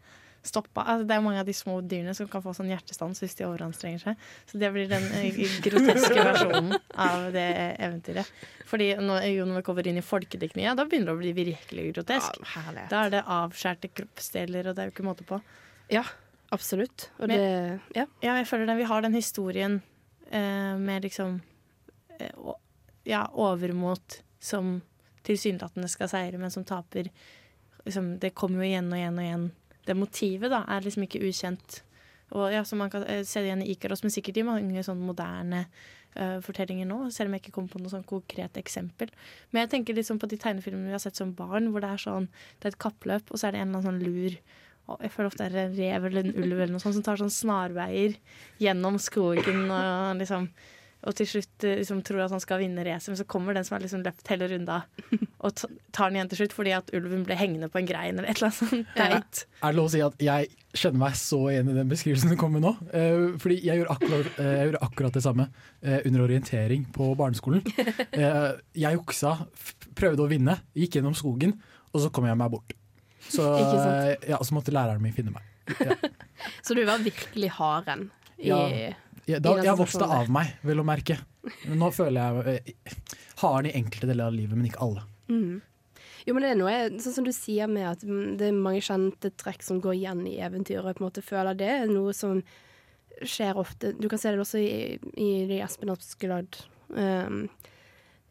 [0.46, 0.84] stoppa.
[0.86, 3.46] Altså, det er mange av de små dyrene som kan få sånn hjertestans hvis de
[3.48, 4.26] overanstrenger seg.
[4.50, 7.46] Så det blir den eh, groteske versjonen av det
[7.84, 8.30] eventyret.
[8.70, 12.40] Fordi når, jo, vi kommer inn i folkediktninga, da begynner det å bli virkelig grotesk.
[12.56, 15.42] Ja, da er det avskjærte kroppsdeler, og det er jo ikke måte på.
[15.94, 16.06] Ja,
[16.56, 17.10] absolutt.
[17.20, 18.06] Og Men- det Ja.
[18.22, 19.82] Ja, jeg føler den, vi har den historien
[20.32, 21.42] eh, med liksom
[22.20, 22.32] eh,
[23.06, 24.82] Ja, overmot som
[25.26, 27.10] tilsynelatende skal seire, men som taper.
[27.86, 29.46] Liksom, det kommer jo igjen og igjen og igjen.
[29.86, 31.82] Det motivet da, er liksom ikke ukjent.
[32.36, 34.84] Og ja, så Man kan eh, se det igjen i Ikaros, men sikkert i mange
[34.84, 35.66] sånne moderne
[36.18, 37.04] uh, fortellinger nå.
[37.14, 39.14] Selv om jeg ikke kommer på noe sånn konkret eksempel.
[39.52, 42.06] Men jeg tenker liksom på de tegnefilmene vi har sett som barn, hvor det er
[42.08, 44.40] sånn, det er et kappløp, og så er det en eller annen sånn lur
[44.86, 47.06] og jeg føler ofte det er en rev eller en ulv eller noe sånt som
[47.06, 48.18] tar sånn snarveier
[48.62, 50.46] gjennom skogen og liksom
[51.06, 53.66] og til slutt eh, liksom, tror at han skal vinne racet, men så kommer den
[53.68, 54.82] som har liksom løpt hele runda,
[55.46, 55.54] og
[55.94, 58.40] tar den igjen til slutt fordi at ulven ble hengende på en grein eller et
[58.40, 59.44] eller annet sånt teit.
[59.62, 62.40] Er det lov å si at jeg kjenner meg så igjen i den beskrivelsen som
[62.42, 62.74] kommer nå?
[62.90, 67.14] Uh, fordi jeg gjorde akkurat, uh, jeg gjorde akkurat det samme uh, under orientering på
[67.20, 67.66] barneskolen.
[68.16, 69.32] Eh, jeg juksa,
[69.98, 71.52] prøvde å vinne, gikk gjennom skogen,
[71.92, 72.76] og så kom jeg meg bort.
[73.28, 73.44] Så,
[74.32, 75.44] ja, så måtte læreren min finne meg.
[76.64, 78.94] Så du var virkelig haren i Ja.
[79.26, 81.18] Ja, da, jeg vokste av meg, vel å merke.
[81.66, 83.00] Men nå føler jeg eh,
[83.42, 85.06] har den i enkelte deler av livet, men ikke alle.
[85.30, 85.64] Mm.
[86.26, 88.84] Jo, men det er noe, sånn som du sier med at mm, det er mange
[88.86, 91.92] kjente trekk som går igjen i eventyr, og jeg på en måte føler det er
[91.92, 92.42] noe som
[93.22, 93.94] skjer ofte.
[93.98, 96.58] Du kan se det også i, i de Espen Askeladd
[96.90, 97.46] um,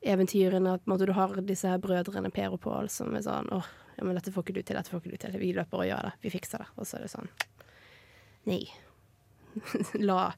[0.04, 3.70] eventyrene, at måte, du har disse her brødrene Per og Pål som er sånn åh,
[3.94, 5.38] ja, men dette får ikke du til, dette får ikke du til.
[5.40, 6.12] Vi løper og gjør det.
[6.24, 6.68] Vi fikser det.
[6.76, 7.30] Og så er det sånn
[8.50, 8.64] Nei.
[10.08, 10.32] La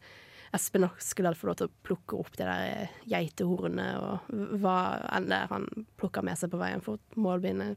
[0.54, 4.78] Espen Askeladd få lov til å plukke opp det der geitehornet og hva
[5.16, 5.66] enn det han
[6.00, 7.74] plukker med seg på veien for å målbinde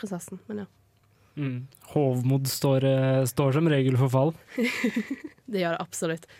[0.00, 0.40] prinsessen.
[0.48, 0.68] Men ja,
[1.36, 1.58] mm,
[1.94, 4.34] hovmod står, eh, står som regel for fall.
[5.50, 6.30] det gjør det absolutt.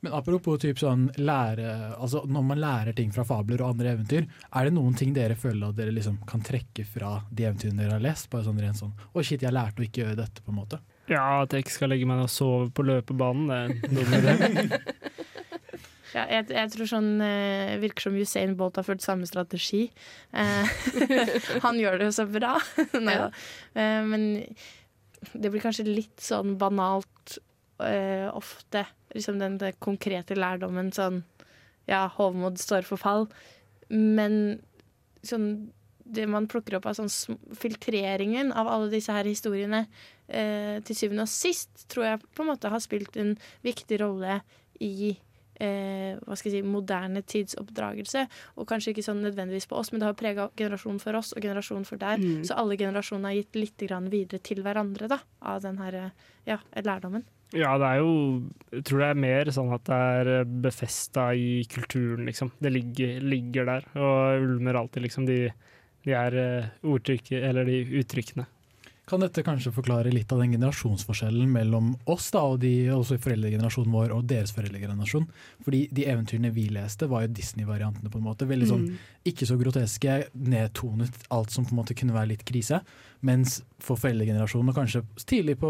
[0.00, 4.24] Men apropos typ sånn lære, altså når man lærer ting fra fabler og andre eventyr,
[4.56, 7.98] er det noen ting dere føler at dere liksom kan trekke fra de eventyrene dere
[7.98, 8.30] har lest?
[8.32, 10.80] Bare sånn rent sånn Å, shit, jeg lærte å ikke gjøre dette, på en måte.
[11.10, 13.98] Ja, at jeg ikke skal legge meg ned og sove på løpebanen, det er en
[13.98, 14.80] dum idé.
[16.14, 19.86] Ja, jeg, jeg tror sånn eh, virker som Usain Bolt har fulgt samme strategi.
[20.32, 20.72] Eh,
[21.64, 22.56] han gjør det jo så bra.
[23.06, 23.28] Nei da.
[23.74, 24.26] Eh, men
[25.32, 27.38] det blir kanskje litt sånn banalt
[27.84, 28.86] eh, ofte.
[29.14, 31.22] Liksom den, den konkrete lærdommen sånn
[31.90, 33.28] Ja, hovmod står for fall.
[33.90, 34.60] Men
[35.26, 35.70] sånn
[36.10, 39.84] det man plukker opp av sånn filtreringen av alle disse her historiene,
[40.26, 44.40] eh, til syvende og sist tror jeg på en måte har spilt en viktig rolle
[44.82, 45.14] i
[45.60, 48.26] eh, hva skal jeg si, moderne tids oppdragelse.
[48.56, 51.44] Og kanskje ikke sånn nødvendigvis på oss, men det har prega generasjonen for oss og
[51.44, 52.22] generasjonen for der.
[52.22, 52.44] Mm.
[52.48, 55.20] Så alle generasjonene har gitt litt grann videre til hverandre da,
[55.52, 57.26] av den her, eh, ja, lærdommen.
[57.50, 58.10] Ja, det er jo
[58.70, 62.52] Jeg tror det er mer sånn at det er befesta i kulturen, liksom.
[62.62, 65.50] Det ligger, ligger der og ulmer alltid, liksom, de,
[66.06, 68.46] de er eh, eller de uttrykkene.
[69.10, 73.92] Kan dette kanskje forklare litt av den generasjonsforskjellen mellom oss da, og de, også foreldregenerasjonen
[73.92, 75.26] vår og deres foreldregenerasjon.
[75.66, 78.10] Fordi de eventyrene vi leste, var jo Disney-variantene.
[78.10, 78.46] på en måte.
[78.48, 78.96] Veldig sånn, Mm.
[79.26, 82.80] Ikke så groteske, nedtonet alt som på en måte kunne være litt krise.
[83.22, 85.68] Mens for foreldregenerasjonen, og kanskje tidlig på,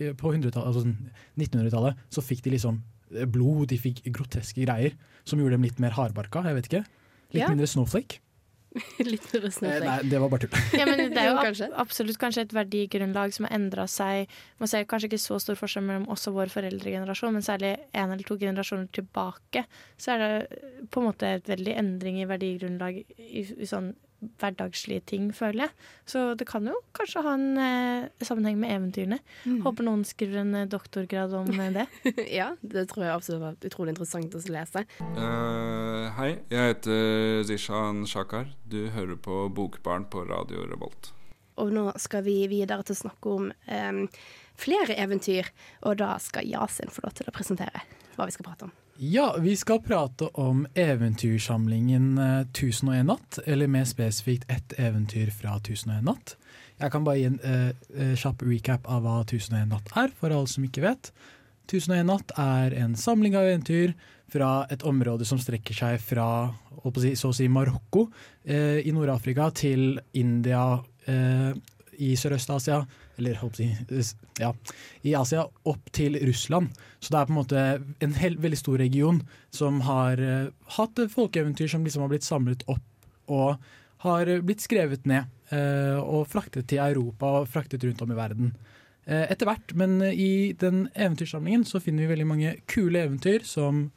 [0.00, 0.96] eh, på altså sånn
[1.36, 2.80] 1900-tallet, så fikk de liksom
[3.14, 4.92] eh, blod, de fikk groteske greier
[5.24, 6.42] som gjorde dem litt mer hardbarka.
[6.44, 6.84] Jeg vet ikke.
[7.34, 7.48] Litt Ja.
[7.48, 8.18] mindre snowflake.
[9.12, 10.62] Litt Eh, nei, det var bare tull.
[10.74, 11.68] Ja, men det er jo kanskje.
[11.78, 14.30] absolutt kanskje et verdigrunnlag som har endra seg.
[14.62, 18.10] Man ser kanskje ikke så stor forskjell mellom oss og vår foreldregenerasjon, men særlig en
[18.14, 19.64] eller to generasjoner tilbake,
[20.00, 23.92] så er det på en måte et veldig endring i verdigrunnlag i, i sånn
[24.40, 25.88] hverdagslige ting, føler jeg.
[26.10, 29.18] Så det kan jo kanskje ha en eh, sammenheng med eventyrene.
[29.44, 29.62] Mm.
[29.66, 31.86] Håper noen skriver en eh, doktorgrad om eh, det.
[32.40, 34.84] ja, det tror jeg absolutt var utrolig interessant å lese.
[35.16, 38.52] Uh, hei, jeg heter Zishan Shakar.
[38.68, 41.12] Du hører på Bokbarn på Radio Revolt.
[41.62, 44.06] Og nå skal vi videre til å snakke om em,
[44.58, 45.52] flere eventyr,
[45.86, 47.84] og da skal Yasin få lov til å presentere
[48.16, 48.74] hva vi skal prate om.
[48.96, 55.56] Ja, vi skal prate om eventyrsamlingen eh, 1001 natt, eller mer spesifikt ett eventyr fra
[55.56, 56.36] 1001 natt.
[56.78, 60.30] Jeg kan bare gi en eh, eh, kjapp recap av hva 1001 natt er, for
[60.30, 61.10] alle som ikke vet.
[61.66, 63.96] 1001 natt er en samling av eventyr
[64.30, 66.28] fra et område som strekker seg fra
[66.84, 68.06] så å si Marokko
[68.44, 70.66] eh, i Nord-Afrika til India
[71.10, 71.50] eh,
[71.98, 72.84] i Sørøst-Asia,
[73.16, 73.38] eller
[74.40, 74.50] ja,
[75.02, 76.74] i Asia, opp til Russland.
[77.00, 77.64] Så det er på en måte
[78.04, 79.22] en hel, veldig stor region
[79.54, 83.56] som har uh, hatt folkeeventyr som liksom har blitt samlet opp og
[84.04, 88.54] har blitt skrevet ned uh, og fraktet til Europa og fraktet rundt om i verden.
[89.06, 93.88] Uh, etter hvert, men i den eventyrsamlingen så finner vi veldig mange kule eventyr som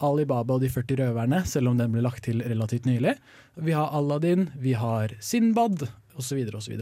[0.00, 3.14] Ali Baba og de 40 røverne, selv om den ble lagt til relativt nylig.
[3.60, 5.84] Vi har Aladdin, vi har Sinbad
[6.16, 6.40] osv.
[6.56, 6.76] osv.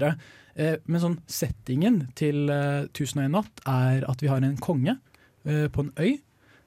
[0.59, 4.97] Eh, men sånn settingen til eh, 1001 natt er at vi har en konge
[5.47, 6.19] eh, på en øy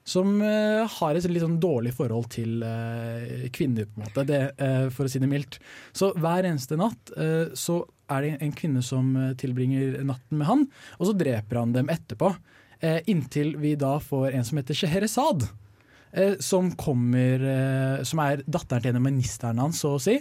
[0.08, 4.40] som eh, har et litt sånn dårlig forhold til eh, kvinner, på en måte, det,
[4.58, 5.60] eh, for å si det mildt.
[5.94, 10.48] Så hver eneste natt eh, så er det en kvinne som eh, tilbringer natten med
[10.48, 10.66] han,
[10.98, 12.32] og så dreper han dem etterpå.
[12.82, 15.46] Eh, inntil vi da får en som heter Sheherezad,
[16.12, 20.18] Eh, som kommer eh, Som er datteren til en av ministerne hans, så å si.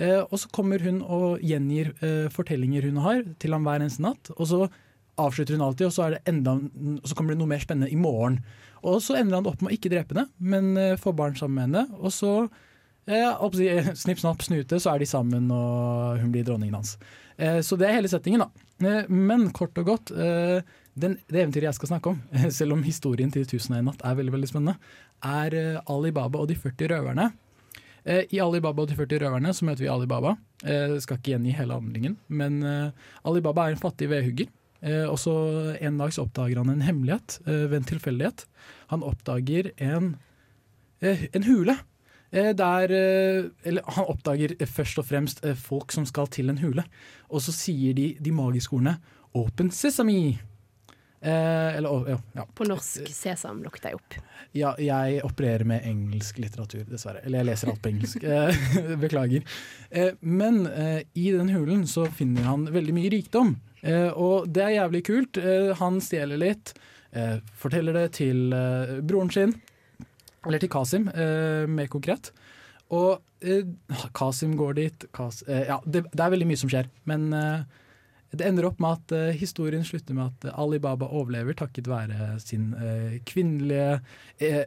[0.00, 4.04] Eh, og så kommer hun og gjengir eh, fortellinger hun har, til ham hver eneste
[4.04, 4.32] natt.
[4.38, 4.60] Og så
[5.20, 6.56] avslutter hun alltid, og så, enda,
[7.04, 8.40] så kommer det noe mer spennende i morgen.
[8.82, 11.58] Og så ender han opp med å ikke drepe henne, men eh, få barn sammen
[11.58, 12.00] med henne.
[12.00, 12.34] Og så,
[14.02, 16.96] snipp, snapp, snute, så er de sammen, og hun blir dronningen hans.
[17.66, 18.92] Så det er hele settingen, da.
[19.10, 22.20] Men kort og godt, den, det eventyret jeg skal snakke om,
[22.60, 24.76] selv om historien til 1001 natt er veldig veldig spennende,
[25.26, 25.56] er
[25.90, 27.32] Ali Baba og de 40 røverne.
[28.04, 30.36] Eh, I Alibaba og de 40 røverne så møter vi Ali Baba.
[30.64, 32.62] Eh, skal ikke gjengi hele handlingen, men
[33.24, 34.50] Alibaba er en fattig vedhugger.
[34.82, 35.32] Eh, og så
[35.80, 38.44] En dag så oppdager han en hemmelighet eh, ved en tilfeldighet.
[38.90, 40.16] Han oppdager en,
[41.00, 41.76] eh, en hule.
[42.32, 46.50] Eh, der eh, Eller han oppdager eh, først og fremst eh, folk som skal til
[46.50, 46.84] en hule.
[47.30, 48.98] Og så sier de de magiske ordene
[49.34, 50.38] 'Open Sesame'.
[51.22, 52.44] Eh, eller ja, ja.
[52.58, 54.16] På norsk Sesam, lukk deg opp.
[54.58, 57.20] Ja, jeg opererer med engelsk litteratur, dessverre.
[57.22, 58.24] Eller jeg leser alt på engelsk.
[58.26, 59.44] Eh, Beklager.
[59.90, 63.54] Eh, Men eh, i den hulen så finner han veldig mye rikdom.
[63.82, 65.38] Eh, Og det er jævlig kult.
[65.38, 66.74] Eh, Han stjeler litt,
[67.14, 68.50] eh, forteller det til
[69.06, 69.54] broren sin,
[70.44, 72.32] eller til Kasim, eh, mer konkret.
[72.90, 73.22] Og
[74.14, 75.04] Kasim går dit.
[75.14, 76.90] Kas ja, det, det er veldig mye som skjer.
[77.08, 77.62] Men eh,
[78.32, 82.36] det ender opp med at uh, historien slutter med at Ali Baba overlever takket være
[82.40, 83.98] sin uh, kvinnelige
[84.40, 84.62] eh,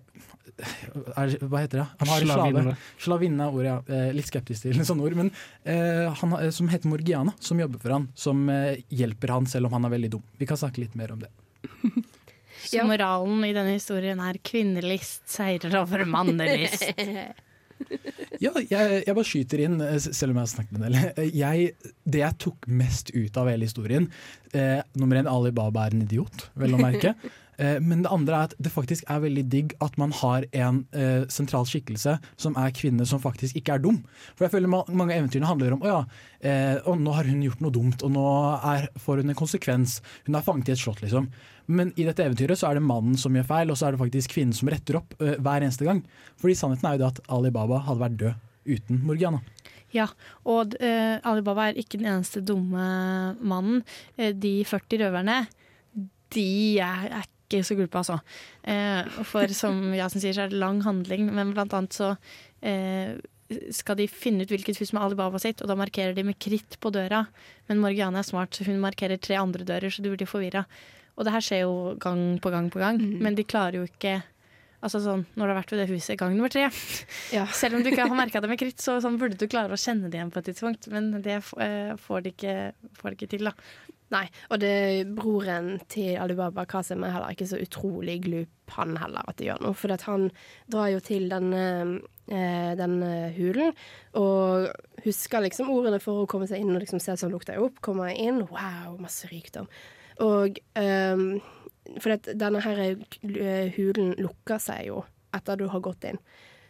[1.17, 1.88] er, Hva heter det?
[1.99, 2.36] Han har slave.
[2.36, 2.75] Slavinne.
[3.01, 4.01] Slavinne er ordet, ja.
[4.15, 5.15] Litt skeptisk til sånne ord.
[5.17, 5.32] Men
[5.65, 8.06] han, som heter Morgiana, som jobber for han.
[8.15, 8.45] Som
[8.88, 10.23] hjelper han selv om han er veldig dum.
[10.39, 11.32] Vi kan snakke litt mer om det.
[12.69, 16.88] Så moralen i denne historien er kvinnelist seirer over mannelist.
[18.41, 20.99] Ja, jeg, jeg bare skyter inn, eh, selv om jeg har snakket med en del.
[21.21, 24.09] Eh, Jeg, det jeg tok mest ut av hele historien
[24.53, 27.15] eh, Nummer én, Ali Baba er en idiot, vel å merke.
[27.55, 30.81] Eh, men det andre er at det faktisk er veldig digg at man har en
[30.91, 34.01] eh, sentral skikkelse som er kvinne som faktisk ikke er dum.
[34.35, 36.01] For jeg føler man, mange av eventyrene handler om å ja,
[36.43, 38.25] eh, nå har hun gjort noe dumt, og nå
[38.59, 40.01] er, får hun en konsekvens.
[40.27, 41.29] Hun er fanget i et slott, liksom.
[41.65, 44.04] Men i dette eventyret så er det mannen som gjør feil, og så er det
[44.04, 46.04] faktisk kvinnen som retter opp uh, hver eneste gang.
[46.41, 49.41] Fordi sannheten er jo det at Ali Baba hadde vært død uten Morgiana.
[49.95, 50.10] Ja,
[50.49, 52.88] og uh, Alibaba er ikke den eneste dumme
[53.39, 53.84] mannen.
[54.19, 55.43] Uh, de 40 røverne,
[56.36, 56.49] de
[56.84, 58.19] er, er ikke så gulpe, altså.
[58.65, 62.15] Uh, for som Jasen sier, så er det lang handling, men blant annet så
[62.65, 63.15] eh,
[63.73, 66.80] skal de finne ut hvilket hus er Alibaba sitt, og da markerer de med kritt
[66.82, 67.23] på døra.
[67.69, 70.65] Men Morgiane er smart, så hun markerer tre andre dører, så du blir forvirra.
[71.15, 74.21] Og det her skjer jo gang på gang på gang, men de klarer jo ikke
[74.86, 76.67] Altså sånn, Når du har vært ved det huset gang nummer tre
[77.62, 79.82] Selv om du ikke har merka det med kritt, så sånn, burde du klare å
[79.82, 80.89] kjenne det igjen på et tidspunkt.
[80.93, 82.56] Men det eh, får, de ikke,
[82.99, 83.56] får de ikke til, da.
[84.13, 89.25] Nei, og det, broren til Alibaba Kasim er heller ikke så utrolig glup, han heller,
[89.25, 89.78] at det gjør noe.
[89.78, 90.28] For han
[90.71, 91.63] drar jo til denne,
[92.30, 93.73] eh, denne hulen
[94.21, 94.69] og
[95.06, 97.82] husker liksom ordene for å komme seg inn og liksom se sånn lukter jeg opp.
[97.86, 99.69] Kommer jeg inn, wow, masse rikdom.
[100.23, 101.25] Og um,
[102.01, 105.04] for denne her eh, hulen lukker seg jo
[105.36, 106.19] etter du har gått inn.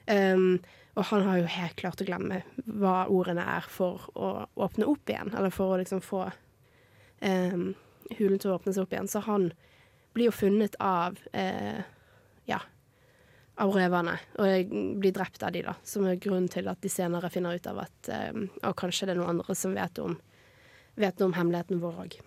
[0.10, 0.60] Um,
[0.95, 5.12] og han har jo helt klart å glemme hva ordene er for å åpne opp
[5.12, 6.23] igjen, eller for å liksom få
[7.21, 7.73] um,
[8.15, 9.12] hulen til å åpne seg opp igjen.
[9.12, 9.49] Så han
[10.15, 11.81] blir jo funnet av uh,
[12.47, 12.62] ja,
[13.60, 17.31] av røverne, og blir drept av de da, som er grunnen til at de senere
[17.34, 20.17] finner ut av at um, Og kanskje det er noen andre som vet om,
[20.99, 22.17] vet om hemmeligheten vår òg.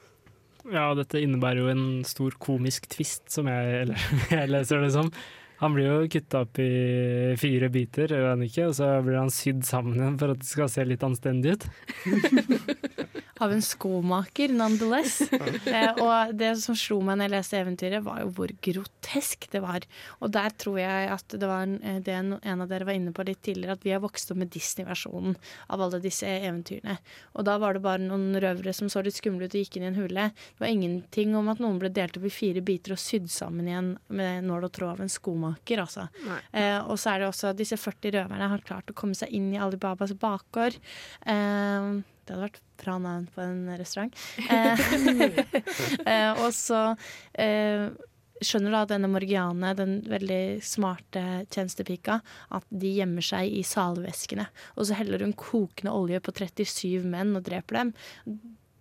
[0.69, 5.11] Ja, dette innebærer jo en stor komisk tvist, som jeg, eller, jeg leser det som.
[5.59, 8.69] Han blir jo kutta opp i fire biter, gjør ikke?
[8.71, 11.67] Og så blir han sydd sammen igjen for at det skal se litt anstendig ut.
[13.45, 15.21] av en skomaker, nonetheless.
[15.67, 19.63] eh, og det som slo meg når jeg leste eventyret, var jo hvor grotesk det
[19.65, 19.87] var.
[20.23, 23.27] Og der tror jeg at det var eh, det en av dere var inne på
[23.29, 25.37] litt tidligere, at vi har vokst opp med Disney-versjonen
[25.69, 26.99] av alle disse eventyrene.
[27.39, 29.89] Og da var det bare noen røvere som så litt skumle ut og gikk inn
[29.89, 30.29] i en hule.
[30.35, 33.71] Det var ingenting om at noen ble delt opp i fire biter og sydd sammen
[33.71, 36.09] igjen med nål og tråd av en skomaker, altså.
[36.53, 39.33] Eh, og så er det også at disse 40 røverne har klart å komme seg
[39.35, 40.79] inn i Alibabas bakgård.
[41.29, 44.13] Eh, det hadde vært bra navn på en restaurant.
[44.49, 44.85] Eh,
[46.13, 46.83] eh, og så
[47.41, 47.89] eh,
[48.45, 52.21] skjønner da denne Morgiane, den veldig smarte tjenestepika,
[52.55, 54.47] at de gjemmer seg i salveskene.
[54.77, 57.95] Og så heller hun kokende olje på 37 menn og dreper dem.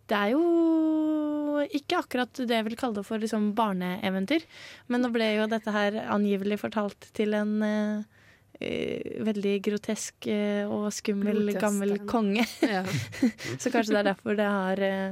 [0.08, 4.46] Det er jo ikke akkurat det jeg vil kalle det for liksom barneeventyr.
[4.92, 8.17] Men nå ble jo dette her angivelig fortalt til en Uh,
[8.60, 12.46] veldig grotesk uh, og skummel Grotest, gammel konge.
[12.66, 12.84] Ja.
[13.62, 15.12] så kanskje det er derfor det har uh,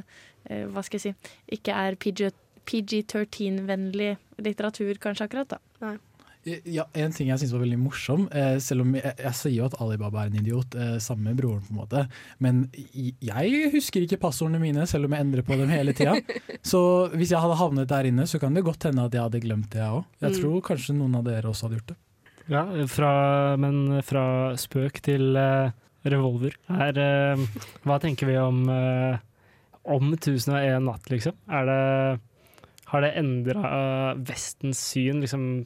[0.73, 1.11] Hva skal jeg si
[1.57, 5.59] Ikke er PG-13-vennlig litteratur, kanskje akkurat, da.
[5.85, 5.97] Nei.
[6.45, 9.65] Ja, En ting jeg syns var veldig morsom, eh, selv om jeg, jeg, sier jo
[9.65, 12.03] at Alibaba er en idiot, eh, sammen med broren, på en måte,
[12.37, 12.59] men
[12.93, 16.13] jeg husker ikke passordene mine, selv om jeg endrer på dem hele tida.
[16.71, 16.79] Så
[17.17, 19.71] hvis jeg hadde havnet der inne, så kan det godt hende at jeg hadde glemt
[19.73, 20.05] det, jeg òg.
[20.21, 20.37] Jeg mm.
[20.37, 21.97] tror kanskje noen av dere også hadde gjort det.
[22.51, 23.11] Ja, fra,
[23.57, 24.25] men fra
[24.61, 25.73] spøk til uh,
[26.05, 26.53] revolver.
[26.69, 26.99] Her,
[27.37, 29.17] uh, hva tenker vi om uh,
[29.85, 31.37] om 1001 natt, liksom?
[31.49, 31.79] Er det,
[32.91, 33.71] har det endra
[34.17, 35.21] Vestens syn?
[35.23, 35.65] Liksom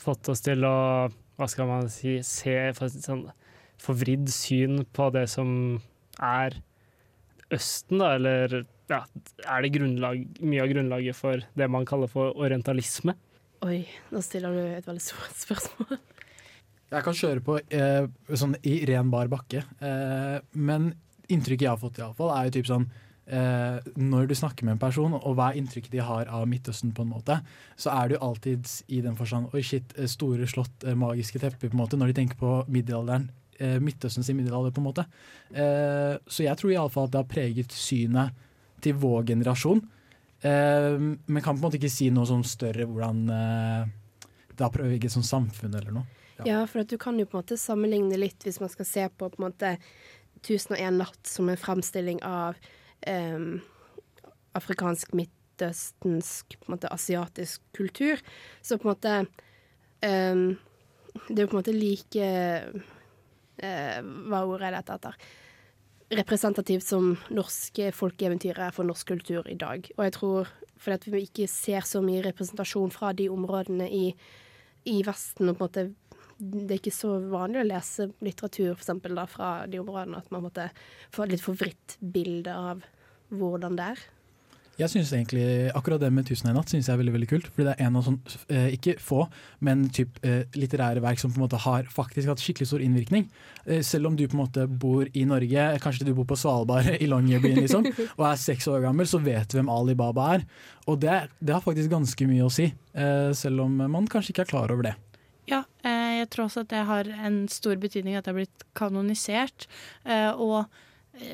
[0.00, 3.26] fått oss til å, hva skal man si, se sånn
[3.80, 5.80] forvridd syn på det som
[6.20, 6.58] er
[7.50, 9.00] Østen, da, eller ja,
[9.42, 13.16] er det grunnlag, mye av grunnlaget for det man kaller for orientalisme?
[13.60, 15.98] Oi, nå stiller du et veldig stort spørsmål.
[16.90, 18.06] Jeg kan kjøre på eh,
[18.40, 20.88] sånn i ren bar bakke, eh, men
[21.30, 22.86] inntrykket jeg har fått, i alle fall, er jo typ sånn
[23.30, 26.94] eh, Når du snakker med en person, og hva er inntrykket de har av Midtøsten,
[26.96, 27.36] på en måte,
[27.78, 31.68] så er jo alltid i den forstand Oi, shit, eh, store slott, eh, magiske tepper,
[31.68, 33.28] på en måte, når de tenker på middelalderen.
[33.60, 35.06] Eh, Midtøsten sin middelalder, på en måte.
[35.52, 38.32] så jeg tror iallfall at det har preget synet
[38.80, 39.84] til vår generasjon.
[40.40, 43.82] Uh, men kan på en måte ikke si noe sånn større hvordan uh,
[44.56, 46.20] det har ikke som samfunn eller noe.
[46.40, 46.44] Ja.
[46.46, 49.28] ja, for du kan jo på en måte sammenligne litt hvis man skal se på
[49.28, 49.74] på en måte
[50.40, 52.56] 1001 natt som en fremstilling av
[53.06, 53.60] um,
[54.56, 58.20] afrikansk, midtøstensk, på en måte asiatisk kultur.
[58.62, 59.14] Så på en måte
[60.00, 60.46] um,
[61.28, 62.26] Det er jo på en måte like
[63.60, 64.00] uh,
[64.30, 65.20] Hva ordet er dette etter?
[66.10, 69.86] Representativt som norske folkeeventyr er for norsk kultur i dag.
[69.96, 74.06] Og jeg tror fordi vi ikke ser så mye representasjon fra de områdene i,
[74.88, 75.88] i Vesten, og på en måte
[76.40, 80.30] det er ikke så vanlig å lese litteratur for eksempel, da, fra de områdene, at
[80.32, 80.70] man måtte
[81.12, 82.80] få et litt forvritt bilde av
[83.28, 84.04] hvordan det er.
[84.78, 87.28] Jeg synes egentlig akkurat det med 'Tusen og en natt' synes jeg er veldig veldig
[87.28, 87.46] kult.
[87.52, 89.28] Fordi det er en av sånn, eh, ikke få,
[89.60, 93.28] men typ eh, litterære verk som på en måte har faktisk hatt skikkelig stor innvirkning.
[93.66, 96.86] Eh, selv om du på en måte bor i Norge, kanskje du bor på Svalbard
[97.02, 97.84] i Longyearbyen liksom,
[98.18, 100.46] og er seks år gammel, så vet du hvem Ali Baba er.
[100.86, 104.48] Og det, det har faktisk ganske mye å si, eh, selv om man kanskje ikke
[104.48, 104.96] er klar over det.
[105.50, 108.64] Ja, eh, jeg tror også at det har en stor betydning at det har blitt
[108.78, 109.66] kanonisert.
[110.06, 110.70] Eh, og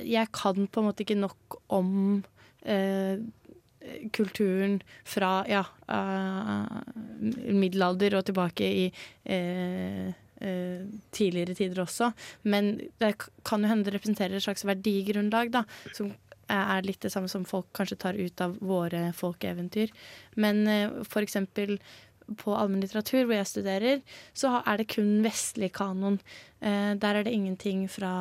[0.03, 2.25] jeg kan på en måte ikke nok om
[2.67, 3.19] Eh,
[4.11, 10.09] kulturen fra ja, eh, middelalder og tilbake i uh,
[10.43, 10.81] eh,
[11.15, 12.11] tidligere tider også.
[12.43, 13.13] Men det
[13.47, 15.63] kan jo hende det representerer et slags verdigrunnlag, da,
[15.95, 16.11] som
[16.51, 19.95] er litt det samme som folk kanskje tar ut av våre folkeeventyr.
[20.35, 20.91] Men eh,
[21.23, 21.77] eksempel
[22.43, 24.05] på allmennlitteratur, hvor jeg studerer,
[24.35, 26.19] så er det kun vestlig kanon.
[26.61, 28.13] Eh, der er det ingenting fra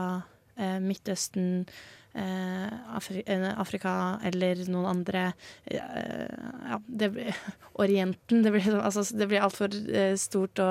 [0.57, 3.93] eh, Midtøsten, eh, Afri eh, Afrika
[4.23, 5.23] eller noen andre
[5.67, 6.25] eh,
[6.71, 7.35] Ja, det blir
[7.83, 8.43] Orienten.
[8.45, 9.03] Det blir, sånn- altså,
[9.43, 10.69] altfor eh, stort å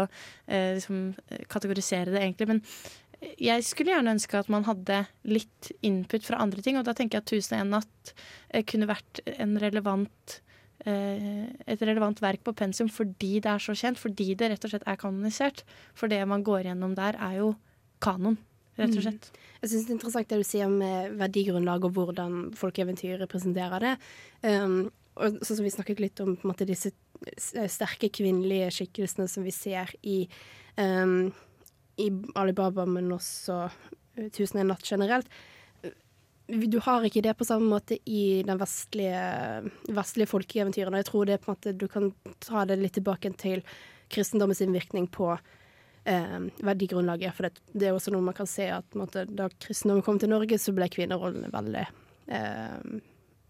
[0.49, 2.49] eh, liksom, eh, kategorisere det, egentlig.
[2.49, 2.62] Men
[3.40, 7.18] jeg skulle gjerne ønske at man hadde litt input fra andre ting, og da tenker
[7.20, 8.14] jeg at 'Tusen og en natt'
[8.51, 10.40] eh, kunne vært en relevant
[10.86, 14.72] eh, et relevant verk på pensum fordi det er så kjent, fordi det rett og
[14.74, 15.62] slett er kanonisert.
[15.95, 17.55] For det man går gjennom der, er jo
[18.05, 18.36] kanon,
[18.77, 19.41] rett og Mm.
[19.62, 23.95] Jeg syns det er interessant det du sier med verdigrunnlag og hvordan folkeeventyr representerer det.
[24.43, 26.91] Um, og sånn som vi snakket litt om måte, disse
[27.70, 30.25] sterke kvinnelige skikkelsene som vi ser i,
[30.77, 31.31] um,
[31.97, 35.31] i Alibaba, men også uh, Tusen og en natt generelt.
[36.47, 39.22] Du har ikke det på samme måte i den vestlige,
[39.97, 41.01] vestlige folkeeventyrene.
[41.01, 42.12] Jeg tror det på en måte, du kan
[42.45, 43.64] ta det litt tilbake til
[44.12, 45.33] kristendommens innvirkning på
[46.05, 47.36] eh, verdigrunnlaget.
[47.36, 50.32] For det, det er også noe man kan se at måtte, da kristendommen kom til
[50.32, 53.00] Norge, så ble kvinnerollene veldig eh,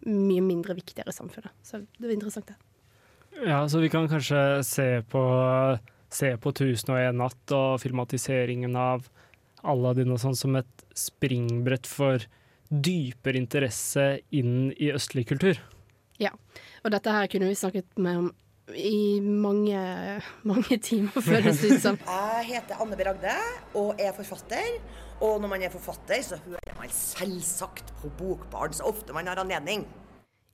[0.05, 1.55] mye mindre viktigere i samfunnet.
[1.65, 2.59] Så det var interessant, det.
[3.45, 5.25] Ja, så vi kan kanskje se på,
[6.13, 9.09] se på 1001 natt og filmatiseringen av
[9.65, 12.23] Aladdin og sånn som et springbrett for
[12.69, 15.59] dypere interesse inn i østlig kultur.
[16.23, 16.31] Ja.
[16.85, 18.31] Og dette her kunne vi snakket med om
[18.73, 19.81] i mange,
[20.49, 21.99] mange timer, føles det ut som.
[22.01, 23.05] Jeg heter Anne B.
[23.07, 23.35] Ragde
[23.77, 24.79] og er forfatter.
[25.25, 29.41] Og når man er forfatter, så hører man selvsagt på Bokbarn så ofte man har
[29.41, 29.85] anledning.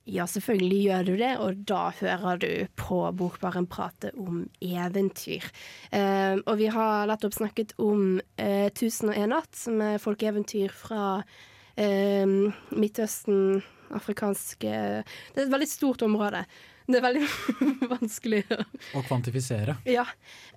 [0.09, 5.45] Ja, selvfølgelig gjør du det, og da hører du på Bokbaren prate om eventyr.
[5.93, 11.21] Eh, og vi har nettopp snakket om eh, 1001 natt, som er folkeeventyr fra
[11.77, 12.25] eh,
[12.73, 16.45] Midtøsten, afrikanske Det er et veldig stort område.
[16.87, 17.27] Det er veldig
[17.93, 18.57] vanskelig å
[18.97, 19.77] Å kvantifisere.
[19.89, 20.05] ja,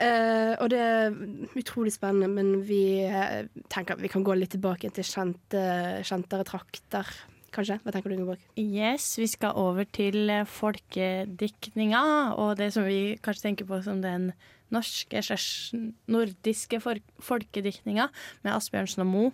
[0.01, 1.19] eh, og det er
[1.61, 5.63] utrolig spennende, men vi eh, tenker vi kan gå litt tilbake til kjente,
[6.07, 7.13] kjentere trakter,
[7.55, 7.77] kanskje?
[7.85, 8.43] Hva tenker du, Ingeborg?
[8.59, 12.03] Yes, vi skal over til eh, folkediktninga,
[12.41, 14.33] og det som vi kanskje tenker på som den
[14.75, 15.77] norske slash
[16.11, 18.09] nordiske folkediktninga
[18.43, 19.33] med Asbjørnsen og Moe,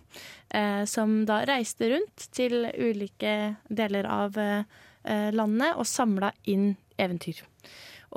[0.53, 4.65] eh, som da reiste rundt til ulike deler av eh,
[5.07, 7.41] landet og samla inn eventyr.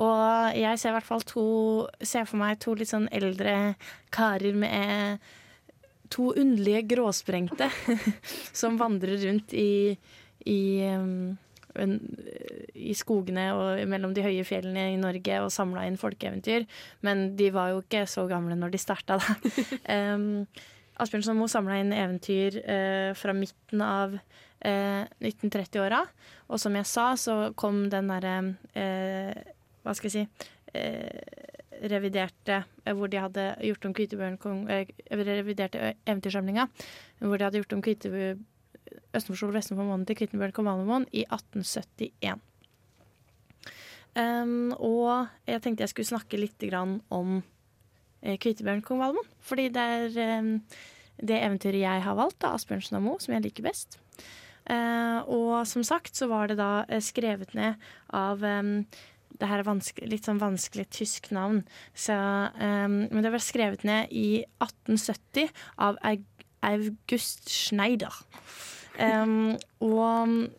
[0.02, 1.46] Og jeg ser i hvert fall to
[2.02, 3.76] Ser for meg to litt sånn eldre
[4.14, 5.22] karer med
[6.12, 7.70] to underlige gråsprengte
[8.60, 9.96] som vandrer rundt i,
[10.46, 11.32] i, um,
[12.74, 16.68] i skogene og mellom de høye fjellene i Norge og samla inn folkeeventyr.
[17.06, 19.56] Men de var jo ikke så gamle når de starta, da.
[20.14, 20.46] um,
[21.02, 24.14] Asbjørnsen Moe samla inn eventyr uh, fra midten av
[24.64, 26.02] eh, 1930-åra.
[26.48, 28.36] Og som jeg sa, så kom den derre
[28.76, 29.52] eh,
[29.84, 31.44] Hva skal jeg si eh,
[31.90, 34.64] reviderte eh, Hvor de hadde gjort om Kvitebjørnkong...
[34.72, 36.68] eh, Reviderte eventyrsamlinga.
[37.20, 38.10] Hvor de hadde gjort om Kvite,
[39.14, 42.42] og sol, vestenfor månen til Kvitebjørn Valemon i 1871.
[44.14, 47.40] Um, og jeg tenkte jeg skulle snakke litt grann om
[48.22, 49.30] eh, Kvitebjørn kong Valemon.
[49.42, 50.56] Fordi det er um,
[51.18, 53.98] det eventyret jeg har valgt, av Asbjørnsen og Moe, som jeg liker best.
[54.70, 57.80] Eh, og som sagt så var det da eh, skrevet ned
[58.14, 58.44] av
[59.34, 61.62] det her er litt sånn vanskelig tysk navn.
[61.92, 65.50] Så, eh, men det ble skrevet ned i 1870
[65.84, 65.98] av
[66.64, 68.22] August Schneider.
[68.94, 70.52] Um, og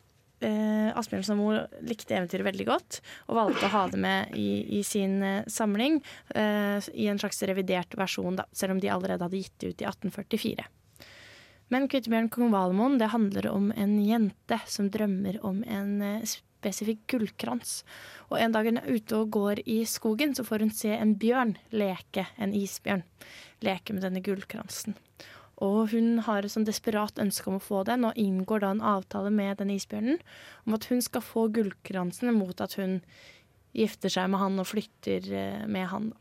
[0.43, 2.97] eh, Asbjørnsen og likte eventyret veldig godt
[3.29, 4.49] og valgte å ha det med i,
[4.79, 6.01] i sin eh, samling
[6.35, 9.85] eh, i en slags revidert versjon, da, selv om de allerede hadde gitt det ut
[9.85, 10.67] i 1844.
[11.73, 16.27] Men Kvitebjørn kong Valemon det handler om en jente som drømmer om en eh,
[16.65, 17.79] spesifikk gullkrans.
[18.29, 21.15] Og en dag hun er ute og går i skogen, så får hun se en
[21.21, 23.05] bjørn leke, en isbjørn,
[23.65, 24.97] leke med denne gullkransen.
[25.63, 28.83] Og hun har et sånn desperat ønske om å få den, og inngår da en
[28.83, 30.19] avtale med denne isbjørnen
[30.65, 32.99] om at hun skal få gullkransen mot at hun
[33.75, 36.11] gifter seg med han og flytter eh, med han.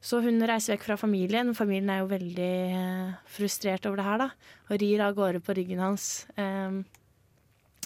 [0.00, 1.52] Så hun reiser vekk fra familien.
[1.56, 4.56] Familien er jo veldig eh, frustrert over det her, da.
[4.70, 6.06] Og rir av gårde på ryggen hans
[6.40, 6.80] eh,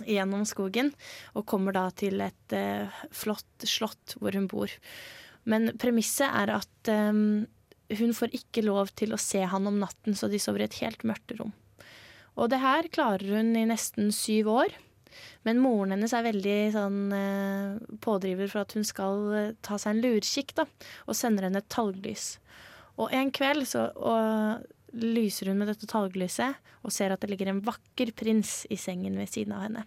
[0.06, 0.92] gjennom skogen.
[1.34, 4.70] Og kommer da til et eh, flott slott hvor hun bor.
[5.50, 7.12] Men premisset er at eh,
[7.98, 10.80] hun får ikke lov til å se han om natten, så de sover i et
[10.84, 11.52] helt mørkt rom.
[12.34, 14.74] Og det her klarer hun i nesten syv år.
[15.46, 19.94] Men moren hennes er veldig sånn, eh, pådriver for at hun skal eh, ta seg
[19.94, 20.66] en lurkikk, da,
[21.06, 22.38] og sender henne et talglys.
[23.00, 27.50] Og en kveld så og, lyser hun med dette talglyset og ser at det ligger
[27.50, 29.82] en vakker prins i sengen ved siden av henne.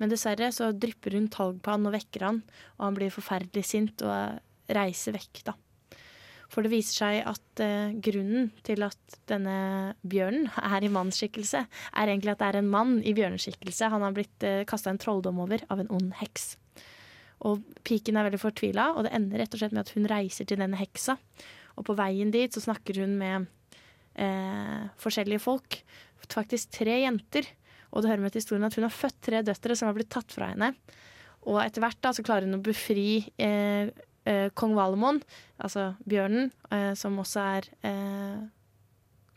[0.00, 2.40] Men dessverre så drypper hun talg på han og vekker han,
[2.78, 5.54] og han blir forferdelig sint og reiser vekk, da.
[6.52, 12.12] For det viser seg at eh, grunnen til at denne bjørnen er i mannsskikkelse, er
[12.12, 15.40] egentlig at det er en mann i bjørneskikkelse han har blitt uh, kasta en trolldom
[15.46, 16.52] over av en ond heks.
[17.48, 20.46] Og piken er veldig fortvila, og det ender rett og slett med at hun reiser
[20.46, 21.16] til denne heksa.
[21.80, 23.48] Og på veien dit så snakker hun med
[24.20, 25.80] eh, forskjellige folk.
[26.28, 27.48] Faktisk tre jenter.
[27.92, 30.12] Og det hører med til historien at hun har født tre døtre som har blitt
[30.12, 30.72] tatt fra henne.
[31.50, 33.90] Og etter hvert da så klarer hun å befri eh, eh,
[34.54, 35.20] kong Valemon,
[35.58, 38.40] altså bjørnen, eh, som også er eh,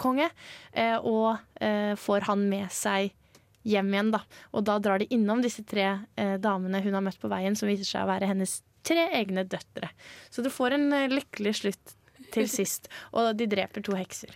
[0.01, 0.29] konge,
[0.73, 3.13] eh, og eh, får han med seg
[3.65, 4.13] hjem igjen.
[4.13, 4.21] da.
[4.53, 5.87] Og da drar de innom disse tre
[6.37, 9.89] damene hun har møtt på veien, som viser seg å være hennes tre egne døtre.
[10.29, 11.95] Så du får en lykkelig slutt
[12.35, 12.91] til sist.
[13.17, 14.35] Og de dreper to hekser.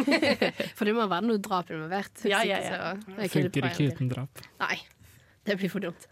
[0.78, 2.24] For det må være noe drap involvert.
[2.24, 2.94] Ja, ja, ja.
[3.18, 4.44] Det funker ikke uten drap.
[4.64, 4.78] Nei.
[5.44, 6.06] Det blir for dumt.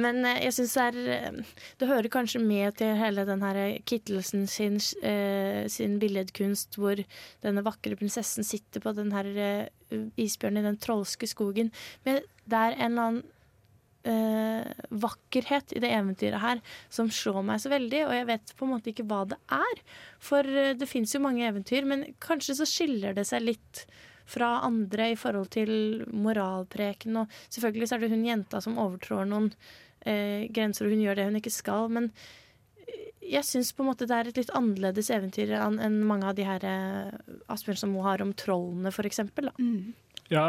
[0.00, 3.60] Men eh, jeg syns det er eh, Det hører kanskje med til hele den her
[3.88, 7.00] Kittelsen sin, eh, sin billedkunst, hvor
[7.44, 9.30] denne vakre prinsessen sitter på den her
[10.18, 11.72] isbjørnen i den trolske skogen.
[12.04, 13.20] Men det er en eller annen
[14.06, 18.66] uh, vakkerhet i det eventyret her som slår meg så veldig, og jeg vet på
[18.66, 19.84] en måte ikke hva det er.
[20.18, 20.42] For
[20.74, 23.86] det fins jo mange eventyr, men kanskje så skiller det seg litt
[24.26, 25.72] fra andre i forhold til
[26.10, 27.22] moralpreken.
[27.22, 29.52] Og selvfølgelig så er det hun jenta som overtrår noen
[30.06, 31.90] uh, grenser, og hun gjør det hun ikke skal.
[31.92, 32.10] Men
[33.26, 36.44] jeg syns på en måte det er et litt annerledes eventyr enn mange av de
[36.46, 36.62] her
[37.50, 39.24] Asbjørnsen Moe har om trollene, f.eks.
[39.58, 39.96] Mm.
[40.30, 40.46] Ja,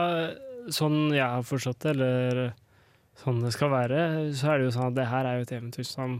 [0.73, 2.41] sånn jeg har forstått det, eller
[3.17, 4.01] sånn det skal være,
[4.37, 6.19] så er det jo sånn at det her er jo et eventyr som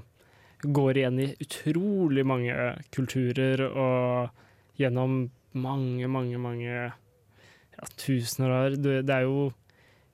[0.65, 2.55] går igjen i utrolig mange
[2.93, 5.27] kulturer og gjennom
[5.57, 8.77] mange, mange, mange ja, tusener år.
[8.81, 9.51] Det er jo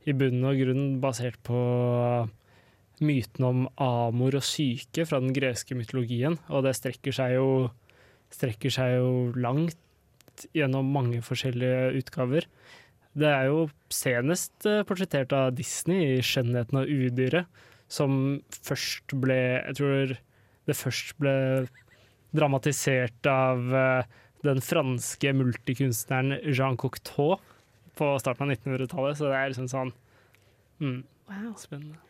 [0.04, 1.60] i bunn og grunn basert på
[3.06, 7.47] myten om Amor og syke fra den greske mytologien, og det strekker seg jo,
[8.34, 12.47] strekker seg jo langt gjennom mange forskjellige utgaver.
[13.14, 19.38] Det er jo senest eh, portrettert av Disney i 'Skjønnheten av udyret', som først ble
[19.62, 20.16] Jeg tror
[20.66, 21.36] det først ble
[22.34, 24.08] dramatisert av eh,
[24.43, 27.38] den franske multikunstneren Jean Cocteau
[27.97, 29.93] på starten av 1900-tallet, så det er liksom sånn
[30.82, 30.99] mm,
[31.30, 31.54] wow.
[31.60, 32.01] spennende.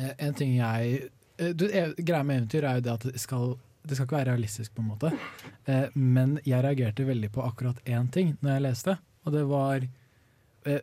[0.00, 1.10] Eh, en ting jeg
[1.56, 3.54] du, Greia med eventyr er jo det at det skal,
[3.88, 5.08] det skal ikke være realistisk, på en måte.
[5.96, 8.96] Men jeg reagerte veldig på akkurat én ting når jeg leste.
[9.24, 9.86] Og det var
[10.68, 10.82] eh,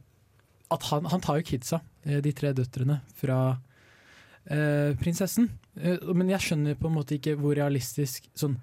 [0.73, 3.39] at han, han, tar jo kidsa, eh, de tre døtrene, fra
[4.45, 5.49] eh, prinsessen.
[5.79, 8.57] Eh, men jeg skjønner på en måte ikke hvor realistisk sånn,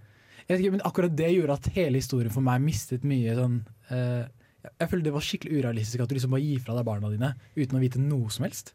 [0.45, 3.55] ikke, men Akkurat det gjorde at hele historien for meg mistet mye sånn
[3.89, 4.27] eh,
[4.67, 7.31] Jeg føler det var skikkelig urealistisk at du liksom bare gir fra deg barna dine
[7.57, 8.75] uten å vite noe som helst.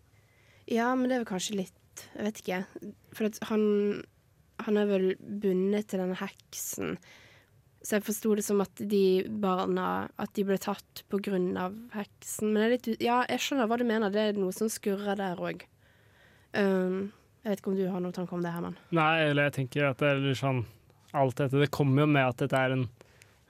[0.69, 2.59] Ja, men det er vel kanskje litt Jeg vet ikke.
[3.17, 3.63] For han,
[4.65, 6.99] han er vel bundet til denne heksen
[7.79, 11.75] så jeg forsto det som at de barna At de ble tatt på grunn av
[11.95, 12.51] heksen.
[12.53, 14.11] Men litt, ja, jeg skjønner hva du mener.
[14.11, 15.63] Det er noe som skurrer der òg.
[16.51, 17.09] Um,
[17.43, 18.75] jeg vet ikke om du har noen tanke om det, Herman?
[18.95, 20.63] Nei, eller jeg tenker at det er sånn
[21.13, 22.87] Alt dette Det kommer jo med at dette er en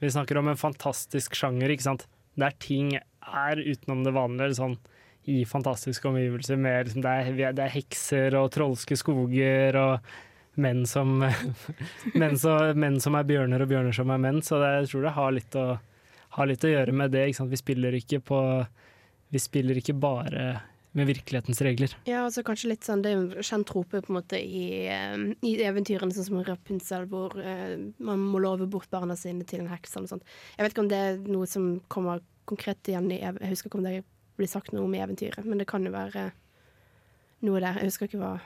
[0.03, 2.05] Vi snakker om en fantastisk sjanger, ikke sant.
[2.39, 4.59] Der ting er utenom det vanlige.
[4.59, 4.77] sånn
[5.29, 6.57] i fantastiske omgivelser.
[6.59, 10.09] Med, liksom, det, er, det er hekser og trolske skoger og
[10.59, 11.19] menn som,
[12.19, 14.41] menn, som, menn som, er bjørner og bjørner som er menn.
[14.45, 15.67] Så det, jeg tror det har litt å,
[16.39, 17.29] har litt å gjøre med det.
[17.53, 18.41] Vi spiller, ikke på,
[19.29, 20.49] vi, spiller ikke bare
[20.97, 21.93] med virkelighetens regler.
[22.09, 25.17] Ja, altså kanskje litt sånn, Det er en kjent trope på en måte i, eh,
[25.45, 29.69] i eventyrene, sånn som Rapunzel, hvor uh, man må love bort barna sine til en
[29.71, 29.95] heks.
[29.95, 30.25] eller sånt.
[30.57, 33.77] Jeg vet ikke om det er noe som kommer konkret igjen i Jeg husker ikke
[33.77, 33.99] om det
[34.39, 36.29] blir sagt noe om i eventyret, men det kan jo være
[37.45, 37.79] noe der.
[37.79, 38.37] Jeg husker ikke hva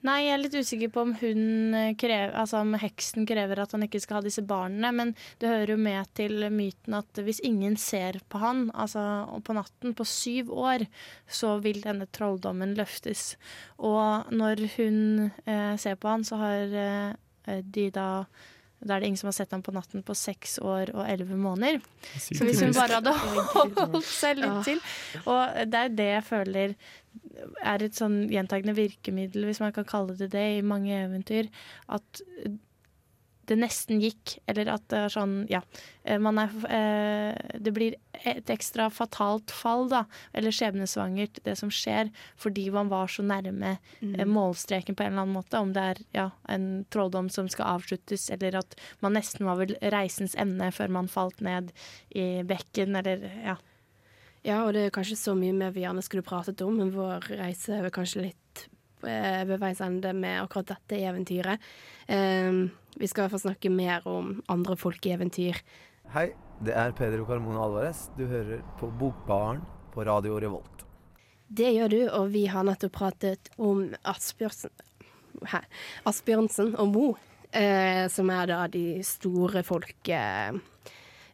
[0.00, 3.84] Nei, jeg er litt usikker på om eh, krever, altså om heksen krever at han
[3.84, 4.92] ikke skal ha disse barnene.
[4.96, 5.10] Men
[5.42, 9.02] det hører jo med til myten at hvis ingen ser på han, altså
[9.44, 10.86] på natten, på syv år,
[11.28, 13.34] så vil denne trolldommen løftes.
[13.76, 18.08] Og når hun eh, ser på han, så har eh, de da
[18.80, 21.36] da er det ingen som har sett ham på natten på seks år og elleve
[21.36, 21.82] måneder.
[22.16, 23.12] Så hvis hun bare hadde
[23.52, 24.80] holdt seg litt til
[25.28, 26.74] Og det er det jeg føler
[27.60, 31.48] er et sånn gjentagende virkemiddel, hvis man kan kalle det det, i mange eventyr.
[31.92, 32.22] At
[33.50, 35.60] det nesten gikk, eller at det er sånn Ja.
[36.04, 40.04] eh, Man er eh, Det blir et ekstra fatalt fall, da,
[40.36, 44.28] eller skjebnesvangert, det som skjer, fordi man var så nærme mm.
[44.28, 45.58] målstreken på en eller annen måte.
[45.58, 49.76] Om det er ja, en trolldom som skal avsluttes, eller at man nesten var ved
[49.80, 51.72] reisens ende før man falt ned
[52.12, 53.56] i bekken, eller ja.
[54.44, 57.76] Ja, og det er kanskje så mye vi gjerne skulle pratet om, men vår reise
[57.76, 61.62] er kanskje litt eh, ved veis ende med akkurat dette eventyret.
[62.06, 62.66] Eh,
[63.00, 65.60] vi skal fall snakke mer om andre folkeeventyr.
[66.14, 66.30] Hei,
[66.64, 68.08] det er Pedro Carmona Alvarez.
[68.18, 69.62] Du hører på Bokbaren
[69.94, 70.84] på Radio Revolt.
[71.50, 74.70] Det gjør du, og vi har nettopp pratet om Asbjørnsen,
[75.50, 75.62] Hæ?
[76.06, 77.06] Asbjørnsen og Mo,
[77.50, 80.20] eh, som er da de store folke...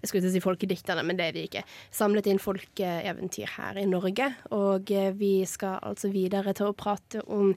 [0.01, 1.63] Jeg skulle ikke si folkedikterne, men det er de ikke.
[1.95, 4.33] Samlet inn folkeeventyr her i Norge.
[4.57, 7.55] Og eh, vi skal altså videre til å prate om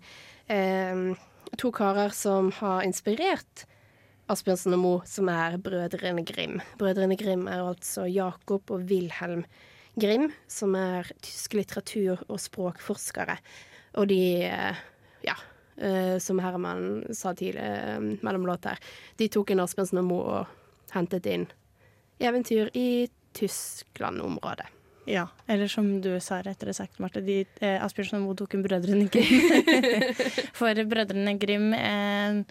[0.47, 1.03] eh,
[1.59, 3.65] to karer som har inspirert
[4.29, 6.59] Asbjørnsen og Mo, som er brødrene Grim.
[6.77, 9.41] Brødrene Grim er altså Jakob og Wilhelm
[9.99, 13.39] Grim, som er tyske litteratur- og språkforskere.
[13.97, 14.75] Og de, eh,
[15.25, 15.35] ja,
[15.77, 18.77] eh, som Herman sa tidlig eh, mellom låter,
[19.17, 20.45] de tok inn Asbjørnsen og Mo og
[20.93, 21.47] hentet inn
[22.19, 23.07] eventyr i
[23.37, 24.67] Tyskland-området.
[25.09, 28.65] Ja, eller som du sa rettere sagt, Marte, de, eh, Asbjørnsen og Moe tok en
[28.65, 29.47] Brødrene Grim.
[30.59, 32.43] For Brødrene Grim eh,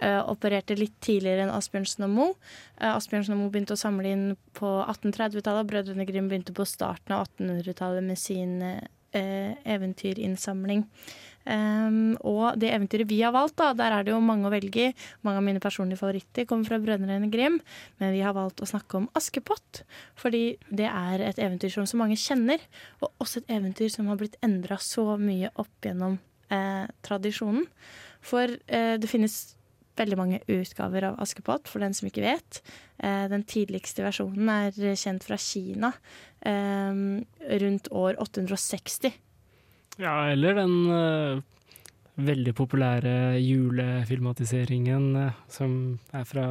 [0.00, 2.36] eh, opererte litt tidligere enn Asbjørnsen og Moe.
[2.78, 5.64] Eh, Asbjørnsen og Moe begynte å samle inn på 1830-tallet.
[5.64, 10.86] og Brødrene Grim begynte på starten av 1800-tallet med sin eh, eventyrinnsamling.
[11.46, 14.88] Um, og det eventyret vi har valgt, da, der er det jo mange å velge
[14.88, 14.94] i.
[15.26, 17.60] Mange av mine personlige favoritter kommer fra Brødrene Grim,
[18.02, 19.84] men vi har valgt å snakke om Askepott.
[20.18, 22.62] Fordi det er et eventyr som så mange kjenner,
[23.00, 26.18] og også et eventyr som har blitt endra så mye opp gjennom
[26.50, 27.68] eh, tradisjonen.
[28.26, 29.38] For eh, det finnes
[29.96, 32.60] veldig mange utgaver av Askepott, for den som ikke vet.
[32.98, 35.92] Eh, den tidligste versjonen er kjent fra Kina
[36.42, 37.22] eh,
[37.62, 39.14] rundt år 860.
[40.00, 41.42] Ja, eller den uh,
[42.20, 46.48] veldig populære julefilmatiseringen uh, som er fra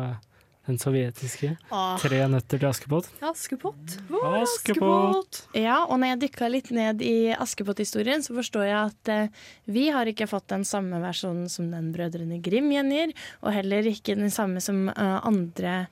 [0.65, 1.51] den sovjetiske.
[1.69, 1.97] Åh.
[2.01, 3.09] 'Tre nøtter til Askepott'.
[3.21, 3.97] Askepott.
[4.41, 5.43] Askepott.
[5.53, 9.87] Ja, og når jeg dykka litt ned i Askepott-historien, så forstår jeg at eh, vi
[9.93, 13.13] har ikke fått den samme versjonen som den Brødrene Grim gjengir,
[13.45, 15.85] og heller ikke den samme som eh, andre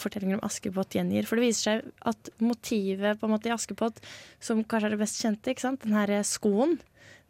[0.00, 1.28] fortellinger om Askepott gjengir.
[1.28, 4.02] For det viser seg at motivet på en måte i Askepott,
[4.42, 5.84] som kanskje er det best kjente, ikke sant?
[5.86, 6.78] den her skoen,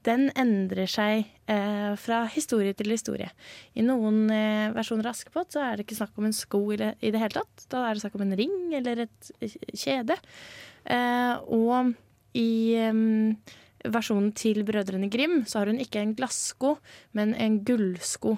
[0.06, 3.28] den endrer seg eh, fra historie til historie.
[3.74, 6.80] I noen eh, versjoner av Askepott så er det ikke snakk om en sko i
[6.80, 7.66] det, i det hele tatt.
[7.72, 10.18] Da er det snakk om en ring eller et eh, kjede.
[10.86, 11.94] Eh, og
[12.38, 13.02] i eh,
[13.96, 16.76] versjonen til Brødrene Grim så har hun ikke en glassko,
[17.16, 18.36] men en gullsko.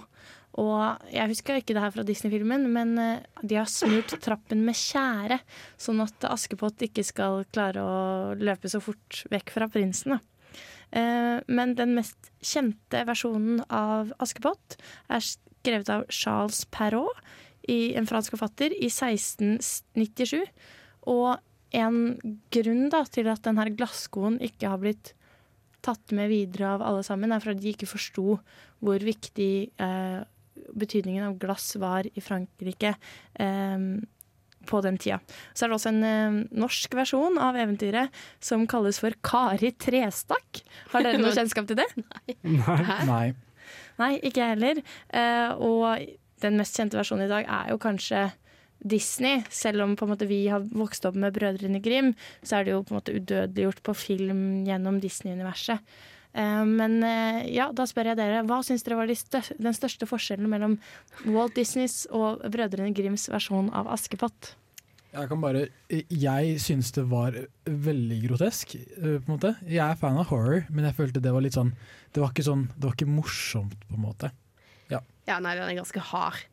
[0.59, 4.75] Og jeg husker ikke det her fra Disney-filmen, men eh, de har smurt trappen med
[4.79, 5.39] tjære,
[5.79, 7.99] sånn at Askepott ikke skal klare å
[8.39, 10.19] løpe så fort vekk fra prinsen.
[10.91, 14.79] Eh, Men den mest kjente versjonen av Askepott
[15.09, 17.23] er skrevet av Charles Perrault,
[17.69, 20.41] en fransk forfatter, i 1697.
[21.13, 21.37] Og
[21.77, 21.99] en
[22.49, 25.13] grunn da, til at denne glasskoen ikke har blitt
[25.85, 28.39] tatt med videre av alle sammen, er for at de ikke forsto
[28.81, 30.25] hvor viktig eh,
[30.75, 32.95] betydningen av glass var i Frankrike
[33.35, 33.89] eh,
[34.69, 35.19] på den tida.
[35.55, 40.63] Så er det også en eh, norsk versjon av eventyret som kalles for Kari Trestakk.
[40.93, 41.89] Har dere noe kjennskap til det?
[42.03, 42.39] Nei.
[43.09, 43.27] Nei.
[43.99, 44.83] Nei, ikke jeg heller.
[45.11, 46.05] Eh, og
[46.43, 48.29] den mest kjente versjonen i dag er jo kanskje
[48.79, 49.43] Disney.
[49.51, 52.77] Selv om på en måte vi har vokst opp med Brødrene Grim, så er det
[52.77, 55.83] jo på en måte udødeliggjort på film gjennom Disney-universet.
[56.37, 59.77] Eh, men eh, ja, da spør jeg dere, hva syns dere var de stør den
[59.77, 60.79] største forskjellen mellom
[61.27, 64.55] Walt Disneys og Brødrene Grims versjon av Askepott?
[65.09, 69.55] Jeg kan bare Jeg syns det var veldig grotesk, eh, på en måte.
[69.65, 71.73] Jeg er fan av horror, men jeg følte det var litt sånn
[72.13, 74.33] Det var ikke sånn Det var ikke morsomt, på en måte.
[74.93, 75.01] Ja.
[75.27, 76.45] Ja, nei, den er ganske hard.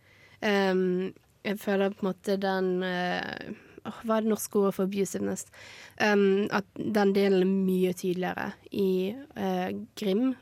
[0.41, 1.13] Um,
[1.45, 3.55] jeg føler på en måte den uh,
[3.85, 5.45] Hva er det norske ordet for abusiveness?
[5.99, 9.69] Um, at den delen er mye tydeligere i uh,
[9.99, 10.33] Grim,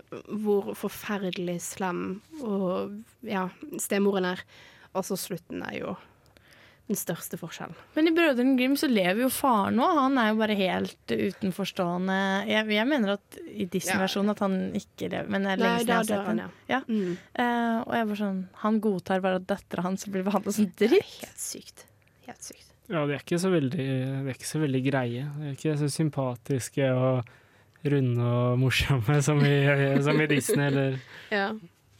[0.46, 2.96] hvor forferdelig slem og
[3.28, 3.50] ja,
[3.82, 4.44] stemoren er.
[4.94, 5.96] Og så slutten er jo
[6.90, 7.76] den største forskjellen.
[7.96, 9.86] Men i Brødrene Grim så lever jo faren nå.
[9.98, 12.18] Han er jo bare helt utenforstående.
[12.50, 15.94] Jeg, jeg mener at i Disney-versjonen at han ikke lever, men det er lenge siden
[15.94, 16.60] jeg har sett ham.
[16.74, 16.82] ja.
[16.90, 17.16] Mm.
[17.40, 21.18] Uh, og jeg var sånn Han godtar bare at dattera hans blir behandla som dritt.
[21.24, 21.88] Helt sykt.
[22.28, 22.73] Helt sykt.
[22.94, 25.24] Ja, de er ikke så veldig, de er ikke så veldig greie.
[25.40, 27.32] De er ikke så sympatiske og
[27.90, 29.56] runde og morsomme som i,
[30.06, 31.00] som i Disney, eller
[31.34, 31.48] Ja.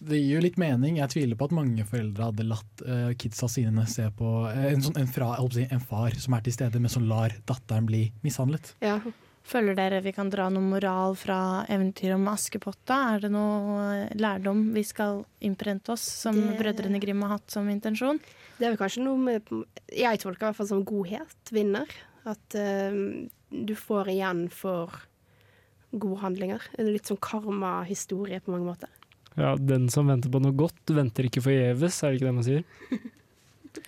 [0.04, 1.00] det gir jo litt mening.
[1.02, 4.84] Jeg tviler på at mange foreldre hadde latt uh, kidsa sine se på uh, en,
[4.86, 8.76] sånn, en, fra, en far som er til stede, men som lar datteren bli mishandlet.
[8.86, 9.00] Ja.
[9.44, 11.38] Føler dere vi kan dra noe moral fra
[11.72, 12.96] eventyret om Askepotta?
[13.16, 17.68] Er det noe lærdom vi skal innprente oss, som Det- Brødrene Grim har hatt som
[17.70, 18.20] intensjon?
[18.58, 19.44] Det er vel kanskje noe med
[19.92, 21.88] Jeg tolker i hvert fall som godhet vinner.
[22.26, 24.90] At uh, du får igjen for
[25.92, 26.62] gode handlinger.
[26.80, 28.90] En litt sånn karma-historie på mange måter.
[29.36, 32.44] Ja, den som venter på noe godt, venter ikke forgjeves, er det ikke det man
[32.48, 32.64] sier?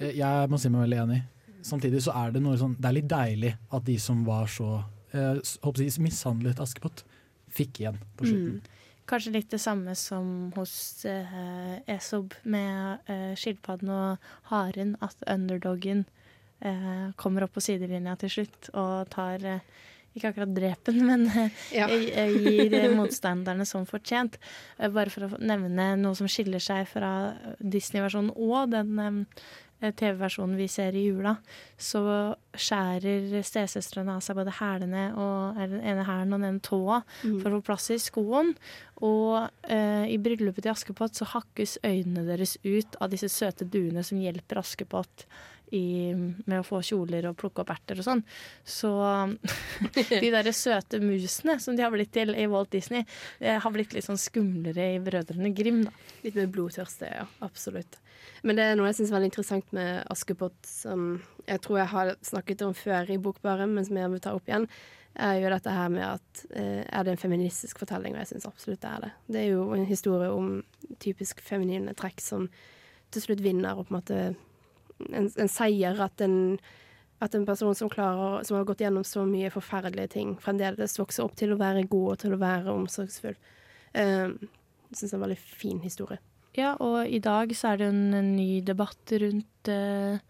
[0.01, 1.18] Eh, Jeg må si meg veldig enig.
[1.62, 4.80] Samtidig så er det noe sånn Det er litt deilig at de som var så
[5.12, 7.06] eh, håper si, mishandlet Askepott,
[7.56, 8.62] fikk igjen på slutten.
[9.06, 16.08] Kanskje litt det samme som hos eh, Esob med eh, skilpadden og haren, at underdoggen
[16.66, 19.62] eh, kommer opp på sidelinja til slutt og tar eh,
[20.16, 21.51] ikke akkurat drepen, men eh,
[21.84, 24.39] eh, gir motstanderne som fortjent.
[24.80, 27.12] Bare for å nevne noe som skiller seg fra
[27.60, 29.45] Disney-versjonen og den eh,
[29.91, 31.36] TV-versjonen vi ser i jula,
[31.77, 32.01] så
[32.55, 37.39] skjærer stesøstrene av seg både hælene og den ene hælen og den ene tåa mm.
[37.41, 38.53] for å få plass i skoen.
[39.05, 44.05] Og eh, i bryllupet til Askepott så hakkes øynene deres ut av disse søte duene
[44.07, 45.27] som hjelper Askepott
[45.73, 46.13] i,
[46.45, 48.23] med å få kjoler og plukke opp erter og sånn.
[48.67, 48.91] Så
[50.21, 53.05] de derre søte musene som de har blitt til i Walt Disney,
[53.39, 55.93] eh, har blitt litt sånn skumlere i Brødrene Grim, da.
[56.25, 57.27] Litt mer blodtørste, ja.
[57.45, 57.99] Absolutt.
[58.46, 61.16] Men det er noe jeg syns er veldig interessant med Askepott, som
[61.48, 64.46] jeg tror jeg har snakket om før i Bokbaren, men som jeg vil ta opp
[64.50, 64.68] igjen,
[65.16, 68.48] er jo dette her med at eh, er det en feministisk fortelling, og jeg syns
[68.50, 69.12] absolutt det er det.
[69.32, 70.50] Det er jo en historie om
[71.02, 72.50] typisk feminine trekk som
[73.16, 74.20] til slutt vinner, og på en måte
[75.10, 76.60] en, en seier at en
[77.24, 81.24] at en person som, klarer, som har gått gjennom så mye forferdelige ting, fremdeles vokser
[81.24, 83.38] opp til å være god og til å være omsorgsfull.
[83.96, 84.36] Um,
[84.91, 86.20] jeg syns det er en veldig fin historie.
[86.56, 90.22] Ja, og i dag så er det jo en, en ny debatt rundt eh,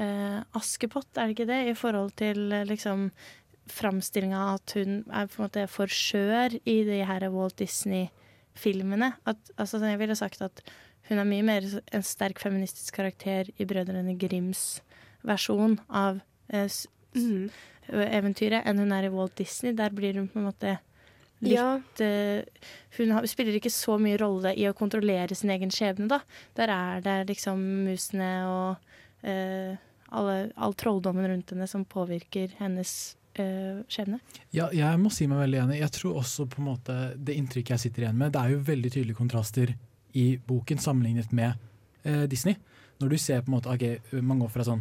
[0.00, 1.58] eh, Askepott, er det ikke det?
[1.68, 3.10] I forhold til eh, liksom
[3.68, 9.12] framstillinga at hun er på en måte for skjør i de her Walt Disney-filmene.
[9.26, 10.62] Altså, jeg ville sagt at
[11.10, 14.80] hun er mye mer en sterk feministisk karakter i Brødrene Grims
[15.26, 16.22] versjon av
[16.54, 16.70] eh,
[17.16, 17.48] Mm.
[17.88, 19.72] eventyret enn hun er i Walt Disney.
[19.76, 20.76] Der blir hun på en måte
[21.44, 21.76] litt Ja.
[22.00, 26.20] uh, Hun har, spiller ikke så mye rolle i å kontrollere sin egen skjebne, da.
[26.56, 28.76] Der er det liksom musene og
[29.26, 29.76] uh,
[30.16, 34.20] alle, all trolldommen rundt henne som påvirker hennes uh, skjebne.
[34.54, 35.80] Ja, jeg må si meg veldig enig.
[35.82, 38.64] Jeg tror også på en måte det inntrykket jeg sitter igjen med, det er jo
[38.70, 39.74] veldig tydelige kontraster
[40.16, 41.52] i boken sammenlignet med
[42.08, 42.56] eh, Disney.
[43.02, 44.80] Når du ser på en måte, ok, man går fra sånn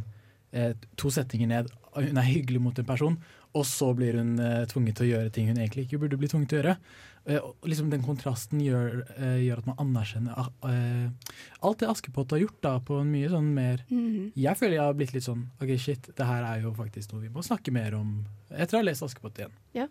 [0.56, 3.18] eh, to setninger ned, hun er hyggelig mot en person,
[3.56, 6.28] og så blir hun eh, tvunget til å gjøre ting hun egentlig ikke burde bli
[6.32, 6.78] tvunget til å gjøre.
[7.26, 11.34] Eh, liksom Den kontrasten gjør, eh, gjør at man anerkjenner ah, eh,
[11.66, 14.32] alt det Askepott har gjort, da, på en mye sånn mer Mhm.
[14.36, 17.22] Jeg føler jeg har blitt litt sånn OK, shit, det her er jo faktisk noe
[17.24, 19.56] vi må snakke mer om etter å ha lest Askepott igjen.
[19.74, 19.88] Ja.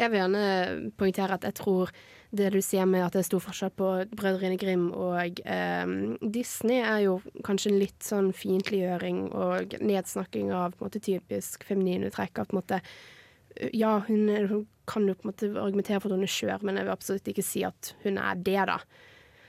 [0.00, 1.92] Jeg vil gjerne poengtere at jeg tror
[2.36, 6.80] det du sier med at det er stor forskjell på Brødrene Grim og eh, Disney,
[6.82, 12.42] er jo kanskje en litt sånn fiendtliggjøring og nedsnakking av måte typisk feminine trekk.
[12.42, 12.80] Av på en måte
[13.72, 16.76] Ja, hun, hun kan jo på en måte argumentere for at hun er skjør, men
[16.76, 18.80] jeg vil absolutt ikke si at hun er det, da.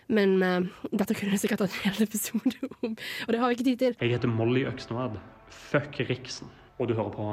[0.08, 3.58] Men eh, dette kunne jeg sikkert hatt en hel episode om, og det har vi
[3.58, 3.98] ikke tid til.
[4.00, 5.20] Jeg heter Molly Øksnevad.
[5.52, 6.52] Fuck Riksen.
[6.78, 7.28] Og du hører på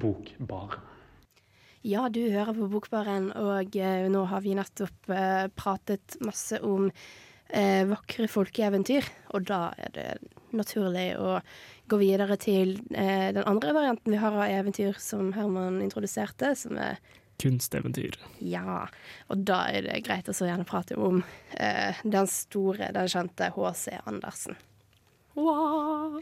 [0.00, 0.80] Bokbar.
[1.82, 6.86] Ja, du hører på Bokbaren, og eh, nå har vi nettopp eh, pratet masse om
[6.86, 9.08] eh, vakre folkeeventyr.
[9.34, 10.06] Og da er det
[10.54, 11.40] naturlig å
[11.90, 16.78] gå videre til eh, den andre varianten vi har av eventyr som Herman introduserte, som
[16.78, 17.02] er
[17.42, 18.14] Kunsteventyr.
[18.38, 18.84] ja.
[19.32, 21.24] Og da er det greit å så gjerne prate om
[21.58, 23.96] eh, den store, den kjente H.C.
[24.06, 24.54] Andersen.
[25.34, 26.20] Wow.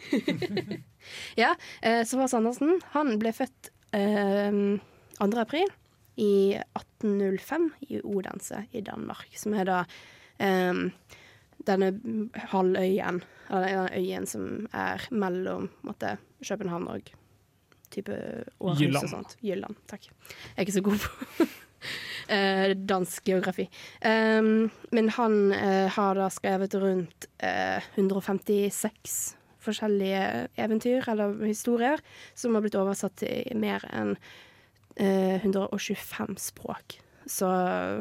[1.42, 1.52] ja,
[1.82, 2.38] eh, så H.C.
[2.38, 4.80] Andersen han ble født eh,
[5.20, 5.40] 2.
[5.40, 5.68] april
[6.16, 9.78] i 1805 i Odense i Danmark, som er da
[10.40, 10.86] um,
[11.68, 11.90] denne
[12.50, 17.10] halvøyen, eller den øyen som er mellom måtte, en København og
[17.90, 18.14] type
[18.60, 19.36] Århus og sånt.
[19.44, 20.06] Jylland, takk.
[20.08, 21.46] Jeg er ikke så god på
[22.34, 23.66] eh, dansk geografi.
[24.00, 29.18] Um, men han uh, har da skrevet rundt uh, 156
[29.60, 32.00] forskjellige eventyr eller historier
[32.34, 34.30] som har blitt oversatt til mer enn eh,
[35.00, 36.98] 125 språk.
[37.26, 37.48] Så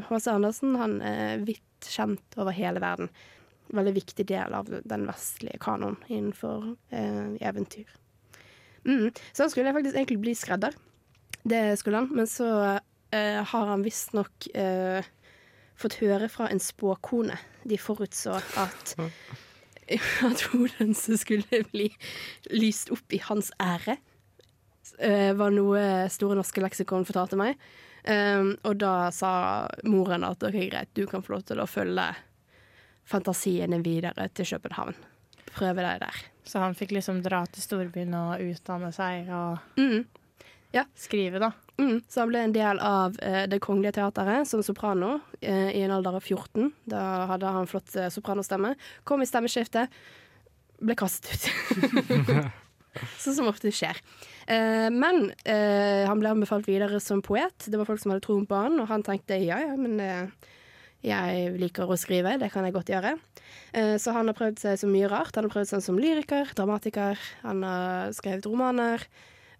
[0.10, 0.32] H.C.
[0.32, 3.12] Andersen han er vidt kjent over hele verden.
[3.70, 7.90] Veldig viktig del av den vestlige kanoen innenfor eh, eventyr.
[8.88, 9.12] Mm.
[9.32, 10.76] Så han skulle faktisk egentlig bli skredder.
[11.44, 12.50] Det skulle han, men så
[13.12, 15.06] eh, har han visstnok eh,
[15.80, 17.38] fått høre fra en spåkone.
[17.70, 18.96] De forutså at,
[20.30, 21.90] at hodet skulle bli
[22.52, 24.00] lyst opp i hans ære,
[25.00, 27.60] eh, var noe Store norske leksikon fortalte meg.
[28.10, 32.06] Um, og da sa moren at ok, greit, du kan få lov til å følge
[33.10, 34.96] fantasiene videre til København.
[35.52, 36.20] Prøve deg der.
[36.48, 40.06] Så han fikk liksom dra til storbyen og utdanne seg og Mm.
[40.72, 40.84] Ja.
[40.96, 41.52] skrive, da.
[41.80, 45.82] Mm, så han ble en del av uh, Det Kongelige Teatret som soprano uh, i
[45.82, 46.72] en alder av 14.
[46.86, 48.76] Da hadde han flott uh, sopranostemme.
[49.04, 49.90] Kom i stemmeskiftet,
[50.80, 52.46] ble kastet ut.
[53.24, 53.98] Sånn som ofte skjer.
[54.50, 57.68] Eh, men eh, han ble anbefalt videre som poet.
[57.70, 60.50] Det var folk som hadde troen på han, og han tenkte ja, ja, men eh,
[61.06, 63.14] jeg liker å skrive, det kan jeg godt gjøre.
[64.02, 65.32] Så han har prøvd seg så mye rart.
[65.38, 69.06] Han har prøvd seg som lyriker, dramatiker, han har skrevet romaner.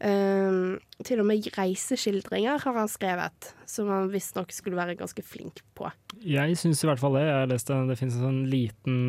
[0.02, 5.88] Til og med reiseskildringer har han skrevet, som han visstnok skulle være ganske flink på.
[6.20, 7.24] Jeg syns i hvert fall det.
[7.30, 9.00] Jeg har lest det, det finnes en sånn liten,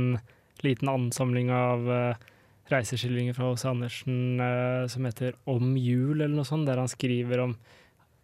[0.63, 2.30] liten ansamling av uh,
[2.73, 7.45] reiseskildringer fra Åse Andersen uh, som heter Om jul, eller noe sånt, der han skriver
[7.49, 7.57] om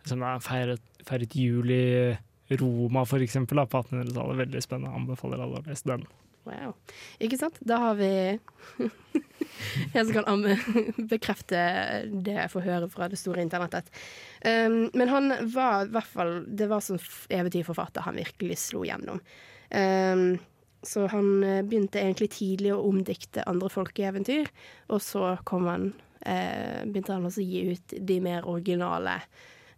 [0.07, 2.15] som han feiret, feiret jul i
[2.61, 4.39] Roma, for eksempel, på 1800-tallet.
[4.45, 4.95] Veldig spennende.
[4.95, 6.07] Anbefaler alle å lese den.
[6.47, 6.77] Wow.
[7.19, 7.59] Ikke sant?
[7.67, 8.09] Da har vi
[9.95, 10.45] jeg som kan
[11.13, 11.63] bekrefte
[12.07, 13.91] det jeg får høre fra det store internettet.
[14.45, 17.01] Um, men han var i hvert fall Det var som
[17.35, 19.19] eventyrforfatter han virkelig slo gjennom.
[19.75, 20.37] Um,
[20.83, 24.51] så han eh, begynte egentlig tidlig å omdikte andre folkeeventyr,
[24.93, 25.89] og så kom han
[26.21, 29.19] eh, begynte han også å gi ut de mer originale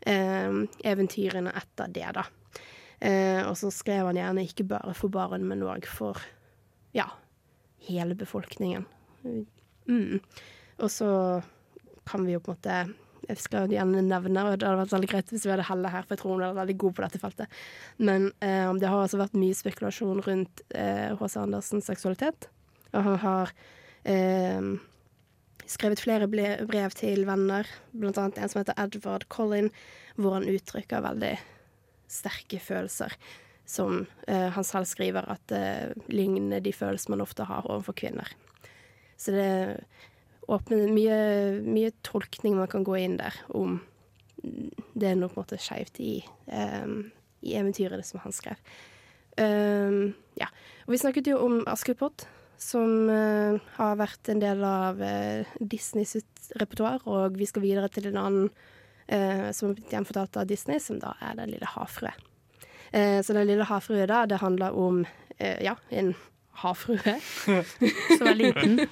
[0.00, 2.26] eh, eventyrene etter det, da.
[2.98, 6.18] Eh, og så skrev han gjerne ikke bare for barn, men òg for
[6.96, 7.06] ja,
[7.88, 8.86] hele befolkningen.
[9.22, 10.18] Mm.
[10.78, 11.10] Og så
[12.08, 12.78] kan vi jo på en måte
[13.28, 16.06] Jeg skal gjerne nevne, og det hadde vært veldig greit hvis vi hadde Helle her,
[16.06, 17.58] for jeg tror hun er veldig god på dette feltet.
[18.00, 21.34] Men eh, det har altså vært mye spekulasjon rundt H.C.
[21.40, 22.48] Andersens seksualitet.
[22.94, 23.52] Og han har
[24.08, 24.70] eh,
[25.68, 29.70] skrevet flere brev til venner, blant annet en som heter Edward Collin,
[30.16, 31.34] hvor han uttrykker veldig
[32.08, 33.14] sterke følelser.
[33.68, 38.30] Som eh, han selv skriver at eh, ligner de følelsene man ofte har overfor kvinner.
[39.18, 39.50] Så det
[40.48, 41.18] åpner mye,
[41.64, 43.78] mye tolkning man kan gå inn der om
[44.38, 47.10] det er noe på en måte skeivt i, um,
[47.42, 48.60] i eventyret som han skrev.
[49.38, 50.48] Um, ja.
[50.86, 52.26] Og vi snakket jo om Askepott,
[52.58, 57.90] som uh, har vært en del av uh, Disney sitt repertoar, og vi skal videre
[57.92, 61.74] til en annen uh, som har blitt gjenfortalt av Disney, som da er Den lille
[61.74, 62.14] havfrue.
[62.92, 65.04] Eh, så Den lille havfrue da, det handler om
[65.36, 66.14] eh, ja, en
[66.62, 67.14] havfrue.
[68.18, 68.78] Som er liten.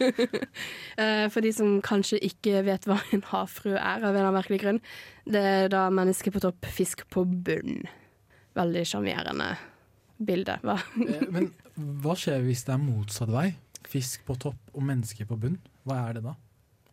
[0.96, 4.38] Eh, For de som kanskje ikke vet hva en havfrue er, av en eller annen
[4.38, 4.78] merkelig grunn.
[5.28, 7.82] Det er da menneske på topp, fisk på bunn.
[8.56, 9.50] Veldig sjarmerende
[10.16, 10.56] bilde.
[10.64, 10.78] Hva?
[11.04, 11.50] Eh, Men
[12.00, 13.50] hva skjer hvis det er motsatt vei?
[13.86, 15.58] Fisk på topp og menneske på bunn.
[15.84, 16.32] Hva er det da?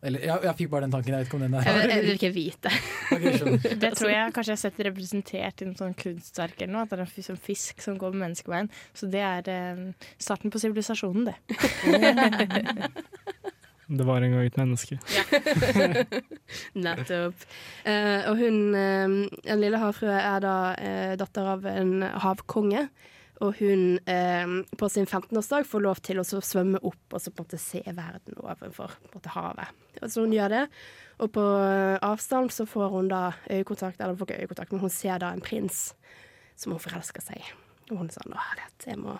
[0.03, 1.13] Eller, jeg, jeg fikk bare den tanken.
[1.13, 2.71] Jeg vet ikke om den er Jeg, vil- jeg vil ikke vite.
[3.15, 3.75] okay.
[3.85, 6.83] Det tror jeg kanskje jeg har sett representert i noe sånn kunstverk eller noe.
[6.83, 8.67] At det er en sånn fisk som går med menneskeveien.
[8.93, 9.83] Så det er eh,
[10.19, 11.37] starten på sivilisasjonen, det.
[13.93, 14.95] Det var en gang et menneske.
[16.85, 17.43] Nettopp.
[17.85, 21.91] Eh, og hun, eh, den lille havfrue, er da eh, datter av en
[22.23, 22.87] havkonge.
[23.41, 27.41] Og hun eh, på sin 15-årsdag får lov til å svømme opp og så på
[27.41, 29.73] en måte se verden ovenfor måte, havet.
[30.01, 30.63] Og så hun gjør det.
[31.23, 34.93] Og på eh, avstand så får hun da øyekontakt, eller får ikke øyekontakt, men hun
[34.93, 35.89] ser da en prins
[36.55, 37.53] som hun forelsker seg i.
[37.89, 39.17] Og hun er sånn Å, herlighet, jeg må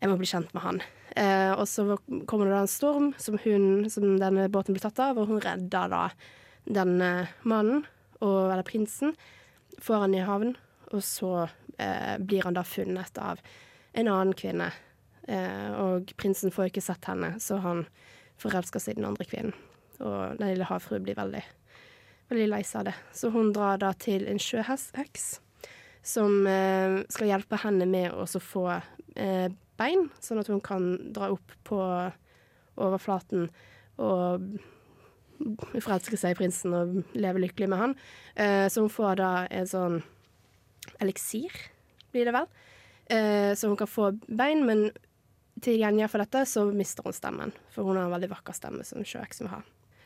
[0.00, 0.78] jeg må bli kjent med han.
[1.20, 5.00] Eh, og så kommer det da en storm som, hun, som denne båten blir tatt
[5.04, 6.04] av, og hun redder da
[6.64, 7.10] denne
[7.44, 7.84] mannen,
[8.20, 9.12] og, eller prinsen,
[9.80, 10.54] får han i havn,
[10.90, 11.34] og så
[11.80, 13.40] eh, blir han da funnet av
[13.92, 14.70] en annen kvinne.
[15.28, 17.84] Eh, og prinsen får ikke sett henne, så han
[18.40, 19.56] forelsker seg i den andre kvinnen.
[20.00, 21.42] Og den lille havfruen blir veldig,
[22.32, 22.96] veldig lei seg av det.
[23.16, 25.32] Så hun drar da til en sjøheks
[26.02, 29.50] som eh, skal hjelpe henne med å få eh,
[29.80, 31.80] bein, sånn at hun kan dra opp på
[32.80, 33.50] overflaten
[34.00, 34.46] og
[35.80, 37.94] forelske seg i prinsen og leve lykkelig med han.
[38.34, 40.00] Eh, så hun får da en sånn
[41.00, 41.50] eliksir,
[42.12, 42.46] blir det vel,
[43.10, 44.90] eh, så hun kan få bein, men
[45.60, 48.84] til gjengjeld for dette så mister hun stemmen, for hun har en veldig vakker stemme
[48.86, 49.60] som sjøheksen vil ha.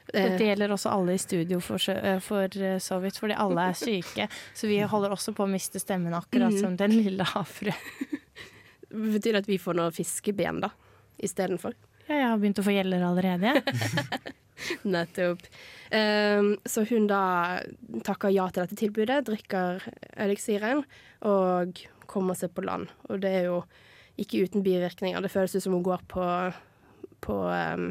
[0.04, 3.34] Og Eh, det gjelder også alle i studio for, eh, for eh, så vidt, fordi
[3.40, 4.26] alle er syke.
[4.54, 6.60] Så vi holder også på å miste stemmen, akkurat Mhm.
[6.60, 7.72] som den lille havfrue.
[8.90, 10.70] Betyr at vi får noe fiskeben da,
[11.18, 11.72] istedenfor?
[12.04, 13.54] Ja, jeg har begynt å få gjeller allerede.
[14.94, 15.44] Nettopp.
[15.88, 17.22] Um, så hun da
[18.04, 19.84] takker ja til dette tilbudet, drikker
[20.20, 20.84] eliksiren
[21.24, 21.80] og
[22.10, 22.92] kommer seg på land.
[23.08, 23.62] Og det er jo
[24.20, 25.24] ikke uten bivirkninger.
[25.24, 26.26] Det føles ut som hun går på,
[27.24, 27.88] på, um,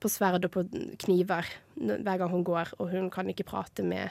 [0.00, 0.64] på sverd og på
[1.04, 4.08] kniver hver gang hun går, og hun kan ikke prate med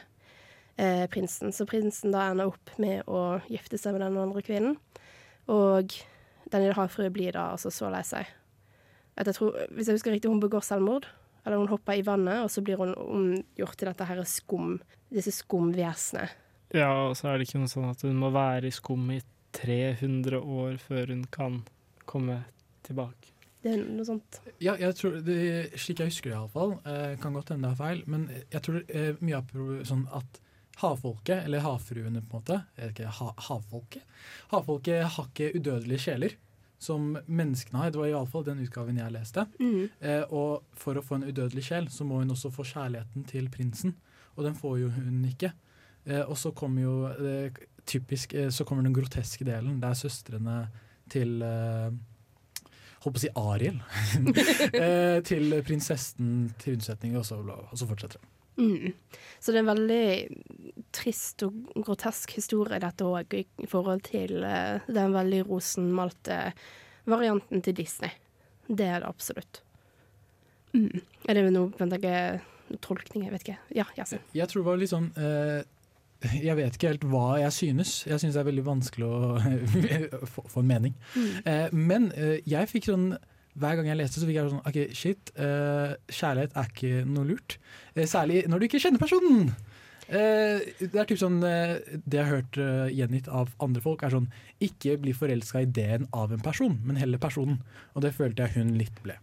[0.77, 1.49] uh, prinsen.
[1.51, 4.77] Så prinsen da ender opp med å gifte seg med den andre kvinnen.
[5.49, 5.95] Og
[6.51, 8.29] den havfrue blir da altså så lei seg.
[9.17, 11.07] At jeg tror, hvis jeg husker riktig, hun begår selvmord.
[11.45, 14.75] Eller hun hopper i vannet, og så blir hun omgjort til dette her skum,
[15.13, 16.27] disse skumvesenene.
[16.75, 19.21] Ja, og så er det ikke noe sånn at hun må være i skum i
[19.55, 21.61] 300 år før hun kan
[22.09, 22.41] komme
[22.83, 23.31] tilbake.
[23.63, 24.41] Det er noe sånt.
[24.63, 25.37] Ja, jeg tror det,
[25.79, 28.83] slik jeg husker det iallfall, eh, kan godt hende det er feil, men jeg tror
[28.83, 29.55] eh, mye av
[29.87, 30.41] sånn at
[30.77, 32.59] havfolket, eller havfruene på en måte,
[32.89, 34.03] ikke ha, havfolket?
[34.51, 36.37] Havfolket har ikke udødelige sjeler.
[36.79, 37.91] Som menneskene har.
[37.91, 39.47] Det var iallfall den utgaven jeg leste.
[39.59, 39.87] Mm.
[39.99, 43.49] Eh, og for å få en udødelig sjel, så må hun også få kjærligheten til
[43.53, 43.95] prinsen.
[44.37, 45.51] Og den får jo hun ikke.
[46.05, 49.81] Eh, og så kommer jo eh, typisk eh, Så kommer den groteske delen.
[49.81, 50.59] Det er søstrene
[51.09, 51.89] til eh,
[53.03, 53.77] Holdt på å si Ariel.
[54.83, 58.36] eh, til prinsessen til unnsetning, og så, og så fortsetter det.
[58.57, 58.93] Mm.
[59.39, 61.55] Så det er en veldig trist og
[61.85, 66.39] grotesk historie, dette òg, i forhold til eh, den veldig rosenmalte
[67.07, 68.11] varianten til Disney.
[68.67, 69.61] Det er det absolutt.
[70.73, 71.01] Mm.
[71.29, 72.17] Er det noe på en ikke
[72.83, 73.25] tolkning?
[73.27, 73.57] Jeg vet ikke.
[73.75, 74.23] Ja, Yasin.
[74.35, 75.61] Jeg tror det var litt sånn eh,
[76.41, 77.95] Jeg vet ikke helt hva jeg synes.
[78.09, 79.17] Jeg synes det er veldig vanskelig å
[80.33, 80.97] få, få en mening.
[81.15, 81.31] Mm.
[81.45, 83.11] Eh, men eh, jeg fikk sånn
[83.57, 85.31] hver gang jeg leste, så fikk jeg sånn OK, shit.
[85.37, 87.57] Uh, kjærlighet er ikke noe lurt.
[87.95, 89.51] Uh, særlig når du ikke kjenner personen.
[90.07, 92.57] Uh, det er typ sånn Det jeg har hørt
[92.95, 94.29] gjengitt av andre folk, er sånn
[94.63, 97.59] Ikke bli forelska i ideen av en person, men heller personen.
[97.95, 99.17] Og det følte jeg hun litt ble.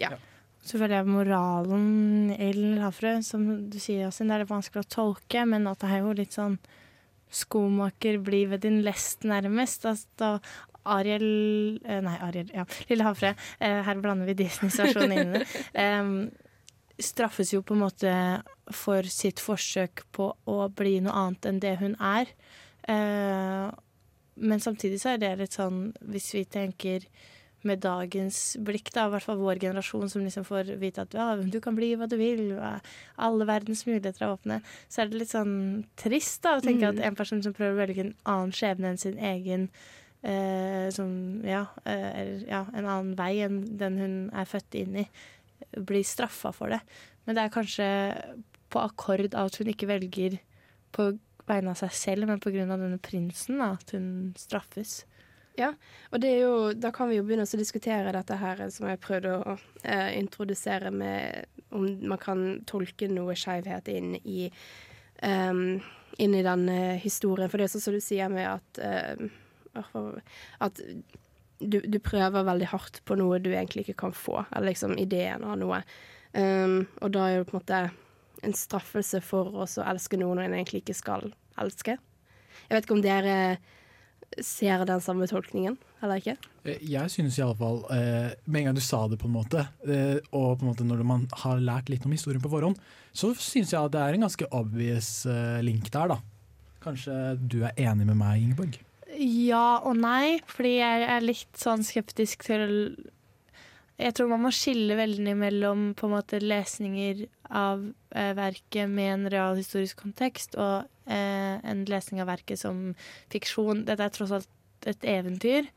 [0.00, 0.14] Ja.
[0.62, 4.92] Så føler jeg moralen i Lafrø, som du sier, Yasin, det er litt vanskelig å
[4.94, 6.60] tolke, men at det er jo litt sånn
[7.32, 9.86] Skomaker blir ved din lest, nærmest.
[9.88, 10.34] Altså,
[10.84, 12.64] Ariel eh, Nei, Ariel, ja.
[12.90, 13.34] Lille havfrue.
[13.60, 16.30] Eh, her blander vi Disney-versjonen inn.
[16.98, 18.10] i straffes jo på en måte
[18.70, 22.30] for sitt forsøk på å bli noe annet enn det hun er.
[22.88, 23.68] Eh,
[24.42, 27.06] men samtidig så er det litt sånn, hvis vi tenker
[27.66, 31.28] med dagens blikk, da, i hvert fall vår generasjon som liksom får vite at ja,
[31.38, 32.56] du kan bli hva du vil,
[33.22, 34.56] alle verdens muligheter er åpne,
[34.90, 35.52] så er det litt sånn
[36.00, 36.98] trist da, å tenke Mm.
[36.98, 39.68] at en person som prøver å velge en annen skjebne enn sin egen,
[40.22, 41.12] eh, som,
[41.46, 45.06] ja, er, ja, en annen vei enn den hun er født inn i,
[45.76, 46.80] blir straffa for det.
[47.26, 47.88] Men det er kanskje
[48.72, 50.40] på akkord av at hun ikke velger
[50.92, 51.12] på
[51.48, 55.02] vegne av seg selv, men av denne prinsen, da, at hun straffes.
[55.58, 55.74] Ja,
[56.08, 59.56] og jo, da kan vi jo begynne å diskutere dette her som jeg prøvde å
[59.84, 61.44] eh, introdusere med
[61.76, 64.46] om man kan tolke noe skjevhet inn i
[65.20, 65.76] um,
[66.18, 67.50] inn i den eh, historien.
[67.50, 69.28] For det er sånn som du sier med at eh,
[69.76, 70.80] at
[71.62, 75.44] du, du prøver veldig hardt på noe du egentlig ikke kan få, eller liksom ideen
[75.46, 75.82] av noe.
[76.32, 77.82] Um, og da er det på en måte
[78.42, 81.28] en straffelse for oss å elske noen en egentlig ikke skal
[81.62, 81.98] elske.
[82.66, 83.36] Jeg vet ikke om dere
[84.42, 86.36] ser den samme tolkningen, eller ikke?
[86.64, 89.36] Eh, Jeg synes i alle fall, eh, med en gang du sa det på en
[89.36, 92.78] måte, eh, og på en måte når man har lært litt om historien på forhånd,
[93.12, 96.18] så synes jeg at det er en ganske obvious eh, link der da.
[96.82, 98.80] Kanskje du er enig med meg, Ingeborg?
[99.22, 102.96] Ja og nei, fordi jeg er litt sånn skeptisk til
[104.00, 107.84] Jeg tror man må skille veldig mellom på en måte lesninger av
[108.16, 112.96] eh, verket med en realhistorisk kontekst og eh, en lesning av verket som
[113.30, 113.84] fiksjon.
[113.86, 115.68] Dette er tross alt et eventyr.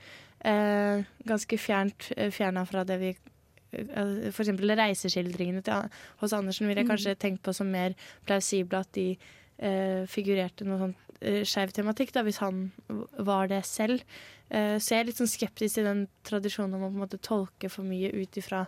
[0.46, 3.14] Eh, ganske fjernt eh, fjerna fra det vi
[3.76, 4.36] F.eks.
[4.36, 5.90] For eksempel reiseskildringene til,
[6.22, 6.94] hos Andersen ville jeg Mm.
[6.94, 7.94] kanskje tenkt på som mer
[8.26, 9.18] plausible at de
[9.60, 12.68] eh, figurerte noe uh, skeiv tematikk, da, hvis han
[13.26, 14.04] var det selv.
[14.50, 17.22] Eh, så jeg er litt sånn skeptisk til den tradisjonen om å på en måte
[17.24, 18.66] tolke for mye ut ifra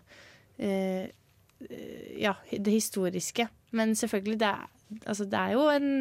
[0.58, 3.48] eh, eh, ja, det historiske.
[3.78, 4.72] Men selvfølgelig, det er,
[5.04, 5.92] altså, det er jo en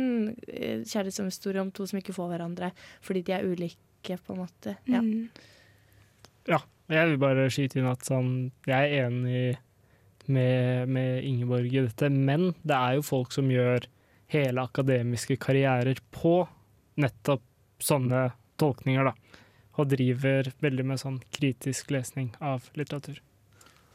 [0.47, 2.73] eh, kjærlighetshistorie om to som ikke får hverandre
[3.05, 4.77] fordi de er ulike, på en måte.
[4.87, 5.03] Ja.
[5.03, 5.29] Mm.
[6.47, 6.61] Ja,
[6.93, 9.57] jeg vil bare skyte inn at sånn, jeg er enig
[10.31, 13.89] med, med Ingeborg i dette, men det er jo folk som gjør
[14.33, 16.41] hele akademiske karrierer på
[17.01, 17.45] nettopp
[17.83, 19.43] sånne tolkninger, da.
[19.77, 23.21] Og driver veldig med sånn kritisk lesning av litteratur.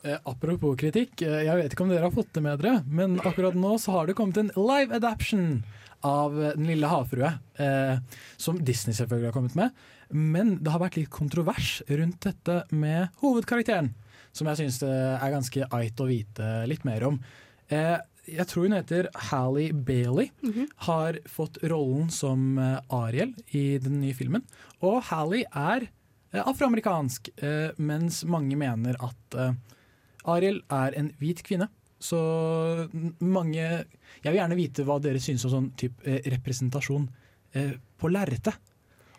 [0.04, 3.20] Eh, apropos kritikk, eh, jeg vet ikke om dere har fått det med dere, men
[3.20, 5.64] akkurat nå så har det kommet en live adaption
[6.02, 7.98] av eh, Den lille havfrue, eh,
[8.38, 9.84] som Disney selvfølgelig har kommet med.
[10.12, 13.94] Men det har vært litt kontrovers rundt dette med hovedkarakteren,
[14.34, 17.22] som jeg syns det er ganske eit å vite litt mer om.
[17.72, 20.67] Eh, jeg tror hun heter Hallie Bailey, Mhm.
[20.88, 24.43] har fått rollen som eh, Ariel i den nye filmen.
[24.82, 25.88] Og Hallie er
[26.34, 29.55] eh, afroamerikansk, eh, mens mange mener at
[30.26, 31.67] Ariel er en hvit kvinne.
[31.99, 32.17] Så
[33.19, 33.86] mange
[34.24, 37.07] Jeg vil gjerne vite hva dere syns om sånn typ, eh, representasjon
[37.97, 38.53] på lerretet.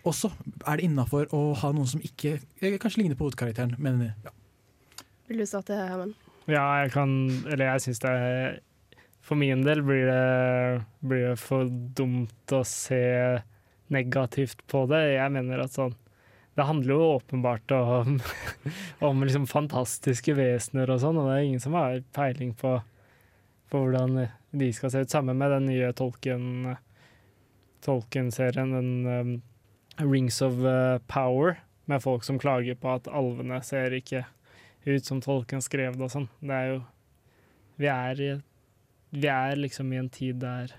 [0.06, 0.30] Også
[0.66, 2.38] er det innafor å ha noen som ikke
[2.80, 4.30] kanskje ligner på hovedkarakteren, men ja.
[5.28, 6.14] Vil du starte, Herman?
[6.48, 8.60] Ja, jeg kan Eller jeg syns det er
[9.22, 13.02] For min del blir det, blir det for dumt å se
[13.92, 15.02] negativt på det.
[15.14, 15.94] Jeg mener at sånn
[16.52, 18.18] Det handler jo åpenbart om,
[19.08, 22.74] om liksom fantastiske vesener og sånn, og det er ingen som har peiling på,
[23.72, 25.14] på hvordan de skal se ut.
[25.14, 26.74] Sammen med den nye Tolkien
[27.82, 29.32] Tolkien-serien, den um,
[30.12, 34.26] Rings of uh, Power, med folk som klager på at alvene ser ikke
[34.84, 36.28] ut som Tolkien skrev det og sånn.
[36.40, 36.80] Det er jo
[37.80, 38.32] Vi er, i,
[39.12, 40.72] vi er liksom i en tid der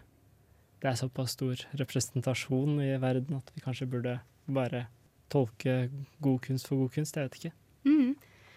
[0.83, 4.17] det er såpass stor representasjon i verden at vi kanskje burde
[4.51, 4.87] bare
[5.31, 5.87] tolke
[6.19, 7.15] god kunst for god kunst.
[7.15, 7.53] Jeg vet ikke.
[7.87, 8.09] Mm.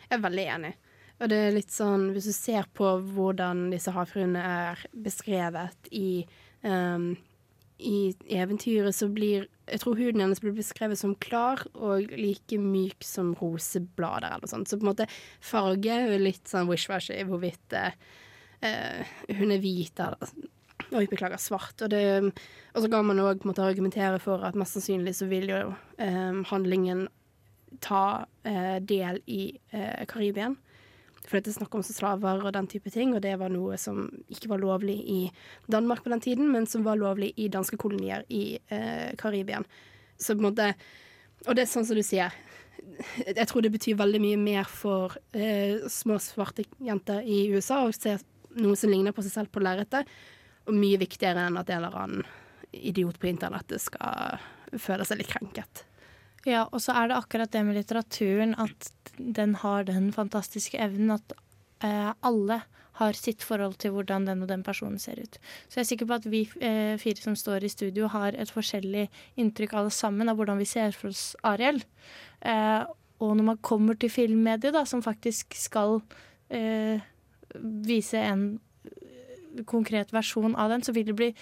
[0.09, 0.73] Jeg er veldig enig.
[1.17, 6.27] Og det er litt sånn, hvis du ser på hvordan disse havfruene er beskrevet i,
[6.67, 7.15] um,
[7.79, 13.03] i eventyret, så blir Jeg tror huden hennes blir beskrevet som klar og like myk
[13.03, 14.69] som roseblader eller noe sånt.
[14.71, 15.09] Så på en måte
[15.43, 18.26] farge er litt sånn wish-wash i hvorvidt eh, eh,
[18.61, 20.31] hun er hvit eller
[20.95, 21.81] Oi, beklager, svart.
[21.83, 22.03] Og, det,
[22.75, 27.07] og så kan man òg argumentere for at mest sannsynlig så vil jo eh, handlingen
[27.83, 30.55] ta eh, del i eh, Karibien.
[31.27, 34.05] For det er snakk om slaver og den type ting, og det var noe som
[34.31, 35.21] ikke var lovlig i
[35.73, 39.67] Danmark på den tiden, men som var lovlig i danske kolonier i eh, Karibien.
[40.19, 40.75] Så på en måte
[41.47, 42.33] Og det er sånn som du sier.
[43.27, 47.93] Jeg tror det betyr veldig mye mer for eh, små svarte jenter i USA å
[47.93, 48.15] se
[48.61, 50.09] noe som ligner på seg selv på lerretet,
[50.67, 52.27] og mye viktigere enn at en eller annen
[52.77, 54.41] idiot på internettet skal
[54.77, 55.85] føle seg litt krenket.
[56.47, 61.17] Ja, og så er det akkurat det med litteraturen at den har den fantastiske evnen
[61.17, 61.35] at
[61.83, 62.61] eh, alle
[62.97, 65.39] har sitt forhold til hvordan den og den personen ser ut.
[65.69, 68.53] Så jeg er sikker på at vi eh, fire som står i studio har et
[68.53, 69.09] forskjellig
[69.41, 71.83] inntrykk alle sammen av hvordan vi ser for oss Ariel.
[72.41, 72.87] Eh,
[73.21, 75.99] og når man kommer til filmmediet, da, som faktisk skal
[76.53, 77.05] eh,
[77.61, 78.47] vise en
[79.69, 81.33] konkret versjon av den, så vil det bli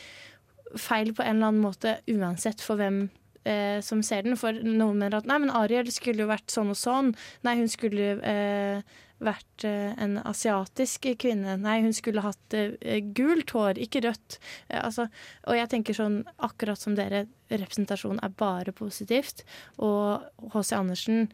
[0.79, 3.07] feil på en eller annen måte uansett for hvem
[3.45, 4.39] eh, som ser den.
[4.39, 7.13] For noen mener at nei, men Ariel skulle jo vært sånn og sånn.
[7.47, 8.95] Nei, hun skulle eh,
[9.25, 11.57] vært eh, en asiatisk kvinne.
[11.61, 14.39] Nei, hun skulle hatt eh, gult hår, ikke rødt.
[14.69, 15.09] Eh, altså,
[15.49, 19.45] og jeg tenker sånn, akkurat som dere, representasjon er bare positivt.
[19.83, 20.75] Og H.C.
[20.79, 21.29] Andersen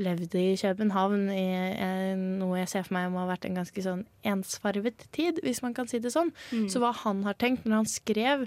[0.00, 3.84] levde i København i eh, noe jeg ser for meg må ha vært en ganske
[3.84, 6.32] sånn ensfarvet tid, hvis man kan si det sånn.
[6.50, 6.66] Mm.
[6.72, 8.46] Så hva han har tenkt når han skrev,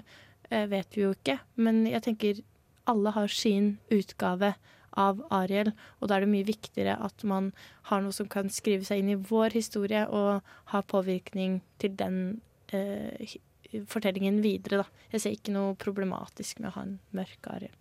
[0.50, 1.38] eh, vet vi jo ikke.
[1.56, 2.42] Men jeg tenker
[2.90, 4.54] alle har sin utgave
[4.94, 7.50] av Ariel, og da er det mye viktigere at man
[7.90, 12.18] har noe som kan skrive seg inn i vår historie og ha påvirkning til den
[12.70, 13.38] eh,
[13.90, 15.06] fortellingen videre, da.
[15.14, 17.74] Jeg ser ikke noe problematisk med å ha en mørk Ariel.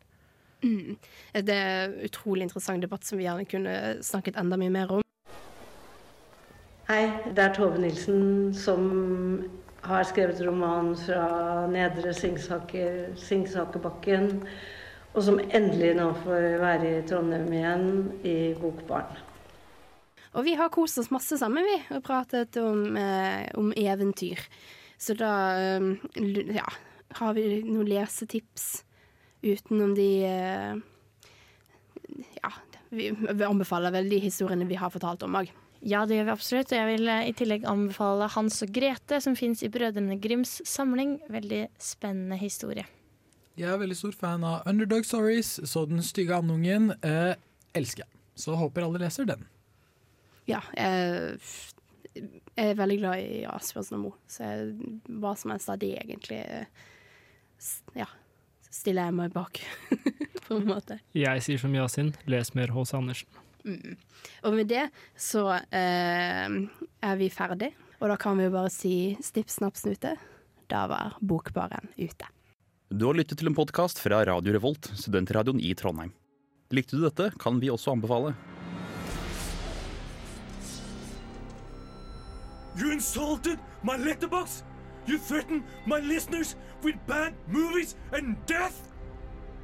[0.64, 0.96] Mm.
[1.34, 5.02] Det er en utrolig interessant debatt som vi gjerne kunne snakket enda mye mer om.
[6.88, 8.88] Hei, det er Tove Nilsen som
[9.84, 14.44] har skrevet roman fra Nedre Singsaker, Singsakerbakken,
[15.14, 17.88] og som endelig nå får være i Trondheim igjen
[18.28, 19.12] i Bokbarn.
[20.34, 24.40] Og vi har kost oss masse sammen, vi, og pratet om, eh, om eventyr.
[24.98, 25.92] Så da eh,
[26.56, 26.66] ja,
[27.20, 28.84] har vi noen lesetips
[29.44, 30.76] utenom de eh,
[32.40, 32.52] Ja,
[32.94, 35.52] vi, vi anbefaler vel de historiene vi har fortalt om òg.
[35.84, 36.72] Ja, det gjør vi absolutt.
[36.72, 40.62] Og jeg vil eh, i tillegg anbefale Hans og Grete, som fins i Brødrene Grims
[40.68, 41.18] samling.
[41.34, 42.86] Veldig spennende historie.
[43.60, 47.36] Jeg er veldig stor fan av Underdog Stories, så Den stygge andungen eh,
[47.78, 48.12] elsker jeg.
[48.40, 49.44] Så håper alle leser den.
[50.50, 51.38] Ja, jeg,
[52.16, 54.90] jeg er veldig glad i Asbjørnsen og Moe, så jeg,
[55.22, 56.88] hva som helst av de egentlig eh,
[57.96, 58.10] Ja,
[58.74, 59.62] stiller jeg meg bak,
[60.48, 61.00] på en måte.
[61.18, 62.96] Jeg sier som Yasin, les mer H.C.
[62.98, 63.42] Andersen.
[63.64, 63.96] Mm.
[64.44, 67.72] Og med det så eh, er vi ferdig,
[68.02, 70.18] og da kan vi jo bare si snipp, snapp, snute.
[70.72, 72.28] Da var Bokbaren ute.
[72.94, 76.12] Du har lyttet til en podkast fra Radio Revolt, studentradioen i Trondheim.
[76.74, 78.34] Likte du dette, kan vi også anbefale.
[82.78, 84.64] You insulted my letterbox?
[85.06, 88.90] You threatened my listeners with bad movies and death?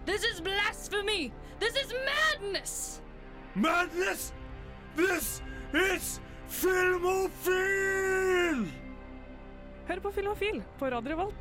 [0.05, 1.31] This is blasphemy!
[1.59, 3.01] This is madness!
[3.55, 4.31] Madness?
[4.95, 5.41] This
[5.73, 6.19] is
[6.49, 7.59] Filmofil!
[9.87, 11.35] Hør på Filmofil på Radio Revolt.